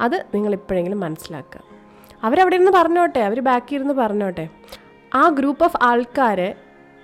അത് 0.00 0.24
നിങ്ങൾ 0.34 0.52
ഇപ്പോഴെങ്കിലും 0.52 1.00
മനസ്സിലാക്കുക. 1.00 1.60
അവരവിടെ 2.22 2.54
ഇരുന്ന് 2.54 2.72
പറഞ്ഞോട്ടെ? 2.72 3.20
അവർ 3.20 3.40
ബാക്കിൽ 3.40 3.74
ഇരുന്ന് 3.74 3.94
പറഞ്ഞോട്ടെ? 3.94 4.48
ആ 5.14 5.28
ഗ്രൂപ്പ് 5.28 5.64
ഓഫ് 5.64 5.76
ആൾക്കാരെ 5.82 6.54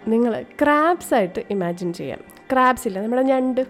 നിങ്ങൾ 0.09 0.45
ക്രാബ്സ് 0.63 1.15
ആയിട്ട് 1.15 1.43
ഇമാജിൻ 1.51 1.93
ചെയ്യാം. 1.93 2.19
ക്രാബ്സ് 2.53 2.89
ഇല്ല? 2.89 3.01
നമ്മുടെ 3.01 3.23
ഞണ്ട്. 3.23 3.61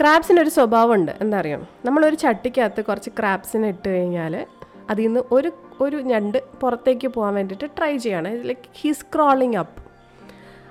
ക്രാബ്സിനൊരു 0.00 0.48
സ്വഭാവമുണ്ട്. 0.48 1.12
എന്താ 1.20 1.38
അറിയോ 1.38 1.66
നമ്മളൊരു 1.84 2.14
ചട്ടിക്കകത്ത് 2.14 2.84
കുറച്ച് 2.84 3.10
ക്രാബ്സിനെ 3.18 3.68
ഇട്ട് 3.68 3.88
കഴിഞ്ഞാൽ 3.88 4.46
അതിൽ 4.90 5.06
നിന്ന് 5.06 5.20
ഒരു 5.32 5.52
ഒരു 5.80 5.96
ഞണ്ട് 5.96 6.60
പുറത്തേക്ക് 6.60 7.08
പോകാൻ 7.08 7.34
വേണ്ടിയിട്ട് 7.34 7.78
ട്രൈ 7.78 7.96
ചെയ്യാണ്. 7.96 8.48
ലൈക്ക് 8.48 8.60
ഹീസ് 8.74 9.06
ക്രോളിങ് 9.14 9.56
അപ്പ് 9.56 9.82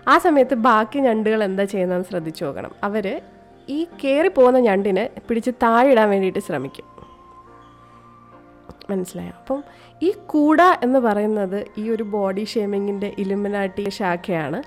ആ 0.10 0.18
സമയത്ത് 0.18 0.54
ബാക്കി 0.54 1.00
ഞണ്ടുകൾ 1.00 1.44
എന്താ 1.44 1.64
ചെയ്യുന്നതെന്ന് 1.64 2.08
ശ്രദ്ധിച്ചു 2.10 2.46
നോക്കണം. 2.46 2.72
അവർ 2.84 3.22
ഈ 3.70 3.88
കയറി 4.04 4.28
പോകുന്ന 4.28 4.60
ഞണ്ടിനെ 4.60 5.10
പിടിച്ച് 5.28 5.52
താഴെ 5.52 5.92
ഇടാൻ 5.92 6.10
വേണ്ടിയിട്ട് 6.10 6.40
ശ്രമിക്കും. 6.40 6.86
മനസ്സിലായോ? 8.90 9.32
അപ്പം 9.32 9.64
ഈ 10.02 10.12
കൂട 10.28 10.62
എന്ന് 10.62 11.00
പറയുന്നത് 11.00 11.66
ഈ 11.78 11.90
ഒരു 11.90 12.04
ബോഡി 12.04 12.44
ഷേമിങ്ങിന്റെ 12.44 13.16
ഇലുമിനാട്ടി 13.18 13.90
ശാഖയാണ്. 13.90 14.64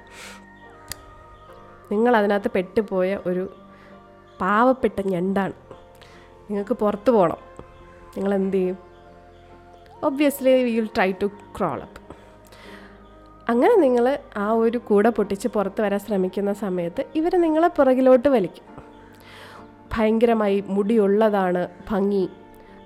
നിങ്ങൾ 1.92 2.16
അതിനകത്ത് 2.16 2.50
പെട്ടുപോയ 2.54 3.18
ഒരു 3.26 3.44
പാവപ്പെട്ട 4.40 5.00
ഞണ്ടാണ്. 5.06 5.52
നിങ്ങൾക്ക് 6.50 6.74
പുറത്തു 6.74 7.10
പോകണം 7.10 7.40
നിങ്ങൾ 8.16 8.34
എന്ത് 8.34 8.56
ചെയ്യും 8.56 8.78
obviously 10.02 10.64
will 10.64 10.88
try 10.96 11.12
to 11.12 11.26
crawl 11.26 11.80
up 11.80 12.00
അങ്ങനെ 13.48 13.74
നിങ്ങൾ 13.76 14.18
ആ 14.36 14.52
ഒരു 14.52 14.78
കൂട 14.78 15.08
പൊട്ടിച്ച് 15.08 15.48
പുറത്ത് 15.48 15.80
വരാൻ 15.80 15.98
ശ്രമിക്കുന്ന 15.98 16.52
സമയത്ത് 16.52 17.04
ഇവർ 17.14 17.36
നിങ്ങളെ 17.36 17.68
പുറകിലോട്ട് 17.68 18.28
വലിക്കും. 18.28 18.66
ഭയങ്കരമായി 19.92 20.64
മുടിയുള്ളതാണ് 20.66 21.68
ഭംഗി. 21.90 22.28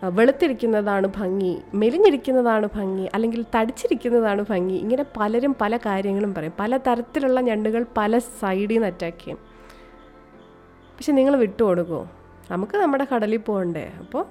വെളുത്തിരിക്കുന്നതാണ് 0.02 1.06
ഭംഗി 1.06 1.58
മെലിഞ്ഞിരിക്കുന്നതാണ് 1.74 2.68
ഭംഗി 2.74 3.08
അല്ലെങ്കിൽ 3.14 3.44
തടിച്ചിരിക്കുന്നതാണ് 3.56 4.44
ഭംഗി 4.50 4.74
ഇങ്ങനെ 4.74 5.04
പലരും 5.16 5.56
പല 5.60 5.76
കാര്യങ്ങളും 5.76 6.34
പറയും. 6.34 6.52
പല 6.60 6.76
തരത്തിലുള്ള 6.76 7.40
ഞണ്ടുകൾ 7.40 7.86
പല 7.96 8.18
സൈഡിൽ 8.18 8.74
നിന്ന് 8.74 8.86
അറ്റാക്ക് 8.86 9.18
ചെയ്യും. 9.18 9.38
പക്ഷെ 10.96 11.12
നിങ്ങൾ 11.12 11.36
വിട്ടു 11.36 11.62
കൊടുക്കുമോ 11.62 12.10
നമുക്ക് 12.50 12.76
നമ്മുടെ 12.76 13.06
കടലിൽ 13.14 13.36
പോകണ്ടേ? 13.36 13.92
അപ്പോൾ 13.98 14.26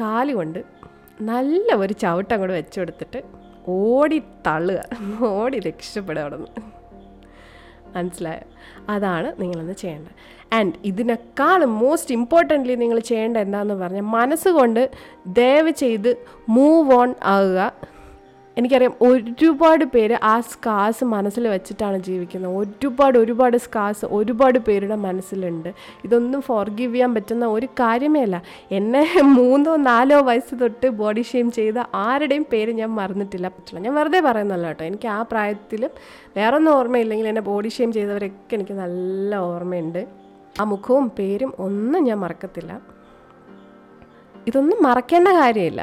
കാലുകൊണ്ട് 0.00 0.64
നല്ല 1.22 1.74
ഒരു 1.74 1.92
ചവിട്ടം 1.92 2.34
അങ്ങോട്ട് 2.34 2.56
വെച്ചു 2.56 2.80
കൊടുത്തിട്ട് 2.80 3.22
ഓടി 3.68 4.22
തള്ളുക. 4.46 4.80
ഓടി 5.24 5.60
രക്ഷപ്പെടുക 5.60 6.22
അവിടെ 6.22 6.36
നിന്ന് 6.36 6.74
മനസ്സിലായോ? 7.96 8.42
അതാണ് 8.88 9.42
നിങ്ങളൊന്ന് 9.42 9.72
ചെയ്യേണ്ടത്. 9.72 10.14
ആൻഡ് 10.56 10.74
ഇതിനേക്കാളും 10.84 11.72
മോസ്റ്റ് 11.78 12.14
ഇമ്പോർട്ടന്റ്ലി 12.14 12.74
നിങ്ങൾ 12.74 12.98
ചെയ്യേണ്ട 12.98 13.36
എന്താണെന്ന് 13.36 13.84
പറഞ്ഞാൽ 13.84 14.06
മനസ്സുകൊണ്ട് 14.18 14.90
ദയവ് 15.26 15.70
ചെയ്ത് 15.70 16.16
മൂവ് 16.48 16.94
ഓൺ 16.94 17.14
ആകുക 17.24 17.72
എനിക്കറിയാം 18.56 18.92
ഒരുപാട് 19.02 19.84
പേര് 19.84 20.16
ആ 20.22 20.40
സ്കാസ് 20.40 21.04
മനസ്സിൽ 21.04 21.48
വെച്ചിട്ടാണ് 21.48 21.98
ജീവിക്കുന്നത്. 21.98 22.56
ഒരുപാട് 22.56 23.18
ഒരുപാട് 23.18 23.56
സ്കാസ് 23.56 24.06
ഒരുപാട് 24.10 24.58
പേരുടെ 24.58 24.94
മനസ്സിലുണ്ട്. 24.94 25.70
ഇതൊന്നും 26.04 26.42
ഫോർഗീവ് 26.42 26.94
ചെയ്യാൻ 26.94 27.14
പറ്റുന്ന 27.14 27.46
ഒരു 27.46 27.66
കാര്യമേ 27.80 28.22
അല്ല. 28.22 28.42
എന്നെ 28.70 29.02
മൂന്നോ 29.22 29.76
നാലോ 29.76 30.20
വയസ്സ് 30.20 30.60
തൊട്ട് 30.60 30.90
ബോഡി 31.02 31.22
ഷെയിം 31.22 31.52
ചെയ്ത 31.52 31.78
ആരുടെയും 31.94 32.46
പേര് 32.52 32.72
ഞാൻ 32.72 32.90
മറന്നിട്ടില്ല. 32.94 33.48
പറ്റില്ല. 33.48 33.80
ഞാൻ 33.80 33.94
വെറുതെ 33.94 34.20
പറയുന്നല്ല 34.20 34.66
കേട്ടോ. 34.66 34.84
എനിക്ക് 34.84 35.08
ആ 35.08 35.22
പ്രായത്തിലും 35.22 35.90
വേറൊന്നും 36.36 36.72
ഓർമ്മയില്ലെങ്കിൽ 36.74 37.28
എന്നെ 37.28 37.42
ബോഡി 37.42 37.68
ഷെയിം 37.68 37.92
ചെയ്തവരൊക്കെ 37.92 38.54
എനിക്ക് 38.54 38.76
നല്ല 38.84 39.36
ഓർമ്മയുണ്ട്. 39.36 40.23
ആ 40.60 40.64
മുഖവും 40.64 41.06
പേരും 41.18 41.54
ഒന്നും 41.58 42.04
ഞാൻ 42.04 42.18
മറക്കത്തില്ല. 42.20 42.72
ഇതൊന്നും 44.46 44.82
മറക്കേണ്ട 44.82 45.28
കാര്യമില്ല. 45.28 45.82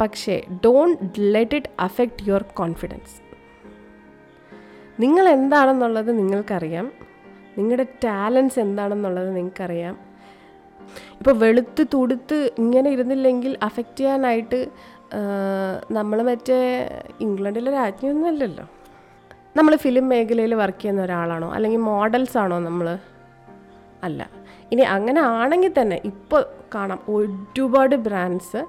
പക്ഷേ 0.00 0.34
don't 0.64 1.04
let 1.18 1.56
it 1.56 1.70
affect 1.80 2.28
your 2.28 2.42
confidence 2.42 3.16
നിങ്ങൾ 5.00 5.28
എന്താണെന്നുള്ളത് 5.28 6.10
നിങ്ങൾക്കറിയാം. 6.18 6.86
നിങ്ങളുടെ 7.58 7.86
ടാലൻസ് 8.04 8.58
എന്താണെന്നുള്ളത് 8.60 9.30
നിങ്ങൾക്കറിയാം. 9.36 9.94
ഇപ്പോൾ 11.18 11.34
വെളുത്ത് 11.38 11.82
തുടുത്ത് 11.94 12.38
ഇങ്ങനെ 12.58 12.88
ഇരുന്നില്ലെങ്കിൽ 12.90 13.52
അഫക്റ്റ് 13.62 13.98
ചെയ്യാനായിട്ട് 13.98 14.60
നമ്മൾ 15.90 16.18
മറ്റേ 16.22 16.58
ഇംഗ്ലണ്ടിലെ 17.20 17.70
രാജ്ഞിയൊന്നും 17.72 18.28
അല്ലല്ലോ. 18.28 18.64
നമ്മൾ 19.56 19.76
ഫിലിം 19.76 20.08
മേഖലയിൽ 20.08 20.54
വർക്ക് 20.54 20.78
ചെയ്യുന്ന 20.78 21.02
ഒരാളാണോ? 21.02 21.48
അല്ലെങ്കിൽ 21.52 21.80
മോഡൽസ് 21.80 22.38
ആണോ 22.38 22.58
നമ്മൾ 22.58 22.98
അല്ല. 24.02 24.30
ഇനി 24.72 24.82
അങ്ങനെ 24.82 25.20
ആണെങ്കിൽ 25.20 25.72
തന്നെ 25.80 26.00
ഇപ്പോൾ 26.04 26.44
കാണാം 26.74 27.00
ഒരുപാട് 27.08 27.96
ബ്രാൻഡ്സ് 27.96 28.62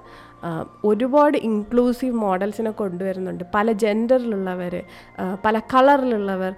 ഒരുപാട് 0.84 1.36
ഇൻക്ലൂസീവ് 1.38 2.16
മോഡൽസിനെ 2.16 2.70
കൊണ്ടുവരുന്നുണ്ട്. 2.70 3.44
പല 3.54 3.72
ജെൻഡറിലുള്ളവർ 3.72 4.82
പല 5.44 5.58
കളറിലുള്ളവർ 5.58 6.54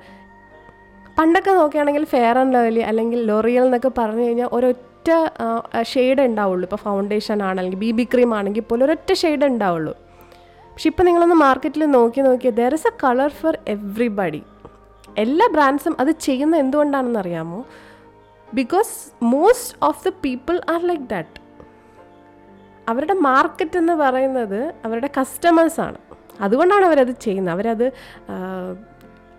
പണ്ടൊക്കെ 1.19 1.51
നോക്കുകയാണെങ്കിൽ 1.51 2.05
ഫെയർ 2.05 2.39
ആൻഡ് 2.39 2.55
ലവലി 2.55 2.81
അല്ലെങ്കിൽ 2.81 3.27
ലൊറിയൽ 3.27 3.65
എന്നൊക്കെ 3.65 3.91
പറഞ്ഞു 3.99 4.23
കഴിഞ്ഞാൽ 4.23 4.49
ഒരൊറ്റ 4.53 5.11
ഷെയ്ഡ് 5.83 6.21
ഉണ്ടാവുള്ളൂ. 6.21 6.65
ഇപ്പോൾ 6.67 6.77
ഫൗണ്ടേഷൻ 6.77 7.43
ആണെങ്കിൽ 7.43 7.79
ബി 7.79 7.91
ബി 7.91 8.05
ക്രീം 8.15 8.35
ആണെങ്കിൽ 8.35 8.63
പോലും 8.63 8.85
ഒരൊറ്റ 8.85 9.13
ഷെയ്ഡ് 9.13 9.45
ഉണ്ടാവുള്ളൂ. 9.45 9.93
പക്ഷെ 10.73 10.89
ഇപ്പോൾ 10.89 11.03
നിങ്ങളൊന്ന് 11.03 11.35
മാർക്കറ്റിൽ 11.35 11.85
നോക്കി 11.87 12.21
നോക്കിയാൽ 12.21 12.55
there 12.55 12.75
is 12.75 12.87
a 12.87 12.93
colour 13.05 13.29
for 13.29 13.59
everybody 13.69 14.43
എല്ലാ 15.19 15.47
ബ്രാൻഡ്സും 15.47 15.97
അത് 16.01 16.11
ചെയ്യുന്ന 16.11 16.57
എന്തുകൊണ്ടാണെന്ന് 16.57 17.19
അറിയാമോ? 17.19 17.65
Because 18.55 18.95
most 19.23 19.75
of 19.83 20.01
the 20.09 20.13
people 20.25 20.61
are 20.73 20.81
like 20.91 21.03
that 21.03 21.37
അവരുടെ 22.89 23.15
മാർക്കറ്റ് 23.15 23.79
എന്ന് 23.79 23.95
പറയുന്നത് 23.95 24.61
അവരുടെ 24.85 25.11
കസ്റ്റമേഴ്സാണ് 25.19 25.99
അതുകൊണ്ടാണ് 26.41 26.85
അവരത് 26.85 27.13
ചെയ്യുന്നത്. 27.25 27.55
അവരത് 27.55 27.87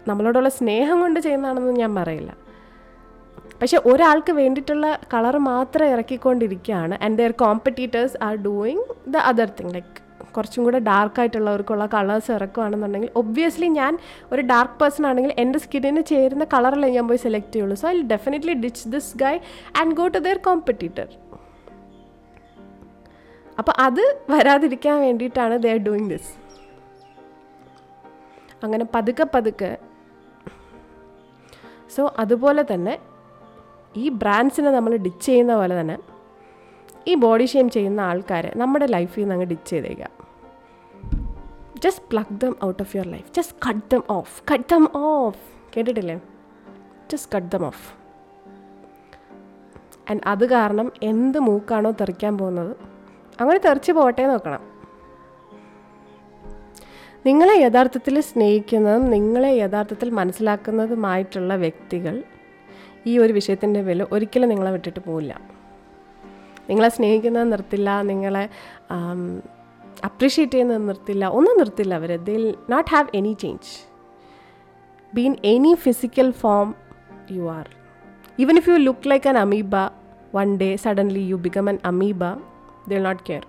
നമ്മളോടുള്ള 0.08 0.50
സ്നേഹം 0.50 1.02
കൊണ്ട് 1.02 1.20
ചെയ്യുന്നതാണെന്ന് 1.20 1.74
ഞാൻ 1.80 1.92
പറയില്ല. 1.96 2.32
പക്ഷെ 3.62 3.78
ഒരാൾക്ക് 3.86 4.32
വേണ്ടിയിട്ടുള്ള 4.32 5.00
കളർ 5.14 5.38
മാത്രം 5.38 5.86
ഇറക്കിക്കൊണ്ടിരിക്കുകയാണ് 5.86 6.96
and 7.04 7.18
their 7.20 7.32
competitors 7.32 8.18
are 8.28 8.36
doing 8.36 8.86
the 9.08 9.18
other 9.32 9.50
thing 9.60 9.74
like 9.74 10.11
കുറച്ചും 10.36 10.64
കൂടെ 10.64 10.80
ഡാർക്ക് 10.80 11.20
ആയിട്ടുള്ളവർക്കുള്ള 11.20 11.86
കളേഴ്സ് 11.94 12.32
ഇറക്കുകയാണെന്നുണ്ടെങ്കിൽ 12.32 13.12
ഒബ്വിയസ്ലി 13.16 13.70
ഞാൻ 13.80 13.94
ഒരു 14.32 14.42
ഡാർക്ക് 14.42 14.78
പേഴ്സൺ 14.82 15.06
ആണെങ്കിൽ 15.08 15.34
എന്റെ 15.38 15.60
സ്കിന്നിന് 15.60 16.04
ചേരുന്ന 16.06 16.46
കളറല്ലേ 16.54 16.90
ഞാൻ 16.90 17.08
പോയി 17.08 17.18
സെലക്ട് 17.18 17.52
ചെയ്യുള്ളൂ. 17.54 17.76
So 17.76 17.88
I 17.88 18.02
definitely 18.02 18.54
ditch 18.54 18.90
this 18.90 19.18
guy 19.18 19.36
and 19.82 19.96
go 19.96 20.08
to 20.08 20.18
their 20.20 20.38
competitor 20.38 21.08
അപ്പോൾ 23.60 23.74
അത് 23.78 24.04
വരാതിരിക്കാൻ 24.30 25.00
വേണ്ടിയിട്ടാണ് 25.02 25.56
ദേ 25.64 25.72
ആർ 25.72 25.78
ഡൂയിങ് 25.78 26.10
ദിസ് 26.10 26.32
അങ്ങനെ 28.64 28.86
പതുക്കെ 28.96 29.26
പതുക്കെ. 29.36 29.78
സോ 31.96 32.14
അതുപോലെ 32.20 32.66
തന്നെ 32.74 32.94
ഈ 33.98 34.10
ബ്രാൻഡ്സിനെ 34.10 34.72
നമ്മൾ 34.72 34.92
ഡിച്ച് 34.96 35.26
ചെയ്യുന്ന 35.26 35.54
പോലെ 35.56 35.82
തന്നെ 35.82 35.98
ഈ 37.08 37.16
ബോഡി 37.16 37.46
ഷെയിം 37.46 37.70
ചെയ്യുന്ന 37.70 38.02
ആൾക്കാരെ 38.02 38.52
നമ്മുടെ 38.56 38.86
ലൈഫിൽ 38.86 39.22
നിന്ന് 39.22 39.34
അങ്ങ് 39.34 39.46
ഡിച്ച് 39.46 39.70
ചെയ്തേക്കുക 39.70 40.10
just 41.80 42.04
plug 42.12 42.42
them 42.42 42.56
out 42.64 42.82
of 42.82 42.98
your 42.98 43.08
life 43.08 43.32
just 43.36 43.56
cut 43.70 43.96
them 43.96 44.04
off 44.10 44.44
cut 44.54 44.74
them 44.74 44.88
off 44.96 45.40
കേട്ടിട്ടില്ലേ? 45.78 46.16
Just 47.12 47.36
cut 47.36 47.48
them 47.48 47.66
off 47.66 47.94
and 50.10 50.22
അത് 50.26 50.50
കാരണം 50.50 50.92
എന്ത് 51.04 51.40
മൂക്കാണോ 51.40 51.92
തെറിക്കാൻ 51.92 52.38
പോകുന്നത് 52.38 52.76
അങ്ങനെ 53.40 53.60
തെറിച്ച് 53.60 53.92
പോകട്ടെ 53.92 54.24
നോക്കണം 54.24 54.62
നിങ്ങളെ 57.26 57.54
യഥാർത്ഥത്തിൽ 57.54 58.22
സ്നേഹിക്കുന്നതും 58.22 59.12
നിങ്ങളെ 59.12 59.50
യഥാർത്ഥത്തിൽ 59.50 60.10
മനസ്സിലാക്കുന്നതുമായിട്ടുള്ള 60.10 61.56
വ്യക്തികൾ 61.56 62.24
ഈ 63.06 63.18
ഒരു 63.18 63.34
വിഷയത്തിന്റെ 63.34 63.82
വില 63.82 64.06
ഒരിക്കലും 64.12 64.50
നിങ്ങളെ 64.50 64.72
വിട്ടിട്ട് 64.72 65.00
പോവില്ല. 65.00 65.42
നിങ്ങളെ 66.72 66.90
സ്നേഹിക്കുന്നത് 66.90 67.48
നിർത്തില്ല 67.52 67.90
നിങ്ങളെ 68.12 68.44
അപ്രീഷിയേറ്റ് 70.10 70.54
ചെയ്യുന്നത് 70.54 70.84
നിർത്തില്ല 70.90 71.26
ഒന്നും 71.38 71.58
നിർത്തില്ല 71.58 71.94
അവർ 71.94 72.12
they'll 72.30 72.46
not 72.70 72.90
have 72.94 73.08
any 73.16 73.34
change 73.44 73.72
been 75.16 75.34
any 75.54 75.74
physical 75.86 76.32
form 76.44 76.68
you 77.32 77.46
are 77.50 77.68
even 78.40 78.58
if 78.58 78.70
you 78.70 78.76
look 78.88 79.10
like 79.10 79.30
an 79.30 79.38
amoeba 79.38 79.76
one 80.36 80.58
day 80.58 80.70
suddenly 80.76 81.24
you 81.32 81.36
become 81.36 81.70
an 81.70 81.80
amoeba 81.86 82.24
they'll 82.88 83.04
not 83.04 83.24
care 83.30 83.44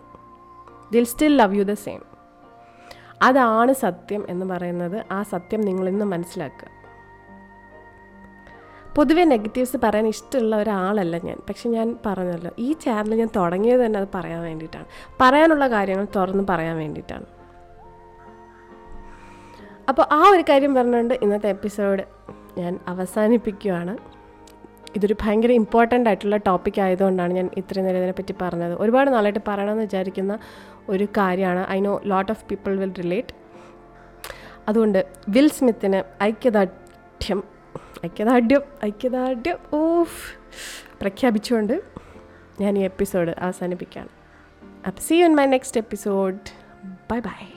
they'll 0.93 1.05
still 1.05 1.37
love 1.37 1.55
you 1.57 1.65
the 1.65 1.77
same 1.87 2.01
അതാണ് 3.23 3.73
സത്യം 3.85 4.23
എന്ന് 4.29 4.47
പറയുന്നത്. 4.47 4.97
ആ 5.11 5.19
സത്യം 5.23 5.61
നിങ്ങളിന്ന് 5.61 6.05
മനസ്സിലാക്കുക. 6.05 6.69
പൊതുവേ 8.97 9.25
negatives 9.25 9.77
പറയാൻ 9.85 10.07
ഇഷ്ടമുള്ള 10.07 10.57
ഒരാളല്ല 10.57 11.19
ഞാൻ. 11.19 11.37
പക്ഷെ 11.49 11.69
ഞാൻ 11.69 11.97
പറഞ്ഞല്ലോ 12.07 12.51
ഈ 12.59 12.73
ചാനൽ 12.73 13.15
ഞാൻ 13.15 13.29
തുടങ്ങിയത് 13.37 13.81
തന്നെ 13.81 14.01
അത് 14.01 14.09
പറയാൻ 14.15 14.43
വേണ്ടിയിട്ടാണ്. 14.43 14.85
പറയാനുള്ള 15.21 15.69
കാര്യങ്ങൾ 15.69 16.07
തുറന്ന് 16.17 16.45
പറയാൻ 16.51 16.77
വേണ്ടിയിട്ടാണ്. 16.77 17.27
അപ്പോൾ 19.89 20.07
ആ 20.13 20.29
ഒരു 20.29 20.43
കാര്യം 20.43 20.75
പറഞ്ഞുകൊണ്ട് 20.75 21.15
ഇന്നത്തെ 21.23 21.49
എപ്പിസോഡ് 21.49 22.03
ഞാൻ 22.59 22.81
അവസാനിപ്പിക്കുകയാണ് 22.89 23.99
ഇതൊരു 24.97 25.17
ഭയങ്കര 25.21 25.53
ഇമ്പോർട്ടന്റ് 25.53 26.09
ആയിട്ടുള്ള 26.09 26.37
ടോപ്പിക് 26.37 26.81
ആയതുകൊണ്ടാണ് 26.81 27.33
ഞാൻ 27.33 27.51
ഇത്രയും 27.57 27.85
നേരം 27.85 27.99
ഇതിനെപ്പറ്റി 27.99 28.35
പറഞ്ഞത്. 28.43 28.75
ഒരുപാട് 28.75 29.13
നാളായിട്ട് 29.13 29.41
പറയണമെന്ന് 29.49 29.83
വിചാരിക്കുന്ന 29.83 30.39
ഒരു 30.89 31.05
കാര്യമാണ്. 31.05 31.67
I 31.69 31.81
know 31.81 32.01
lot 32.05 32.33
of 32.33 32.45
people 32.45 32.79
will 32.79 32.93
relate 32.99 33.35
അതുകൊണ്ട് 34.69 35.07
വിൽ 35.29 35.49
സ്മിത്തിന് 35.49 36.23
ഐക്യദാർഢ്യം 36.23 37.52
ഐക്യദാർഢ്യം 38.05 38.63
ഐക്യദാർഢ്യം. 38.85 39.59
ഊഫ്. 39.75 40.35
പ്രഖ്യാപിച്ചുകൊണ്ട് 41.01 41.83
ഞാൻ 42.61 42.79
ഈ 42.79 42.81
എപ്പിസോഡ് 42.81 43.35
അവസാനിപ്പിക്കുകയാണ്. 43.39 44.09
അപ്പം 44.87 45.03
see 45.03 45.17
you 45.21 45.25
in 45.25 45.37
my 45.37 45.47
next 45.47 45.81
episode 45.81 46.39
bye 47.11 47.19
bye 47.19 47.52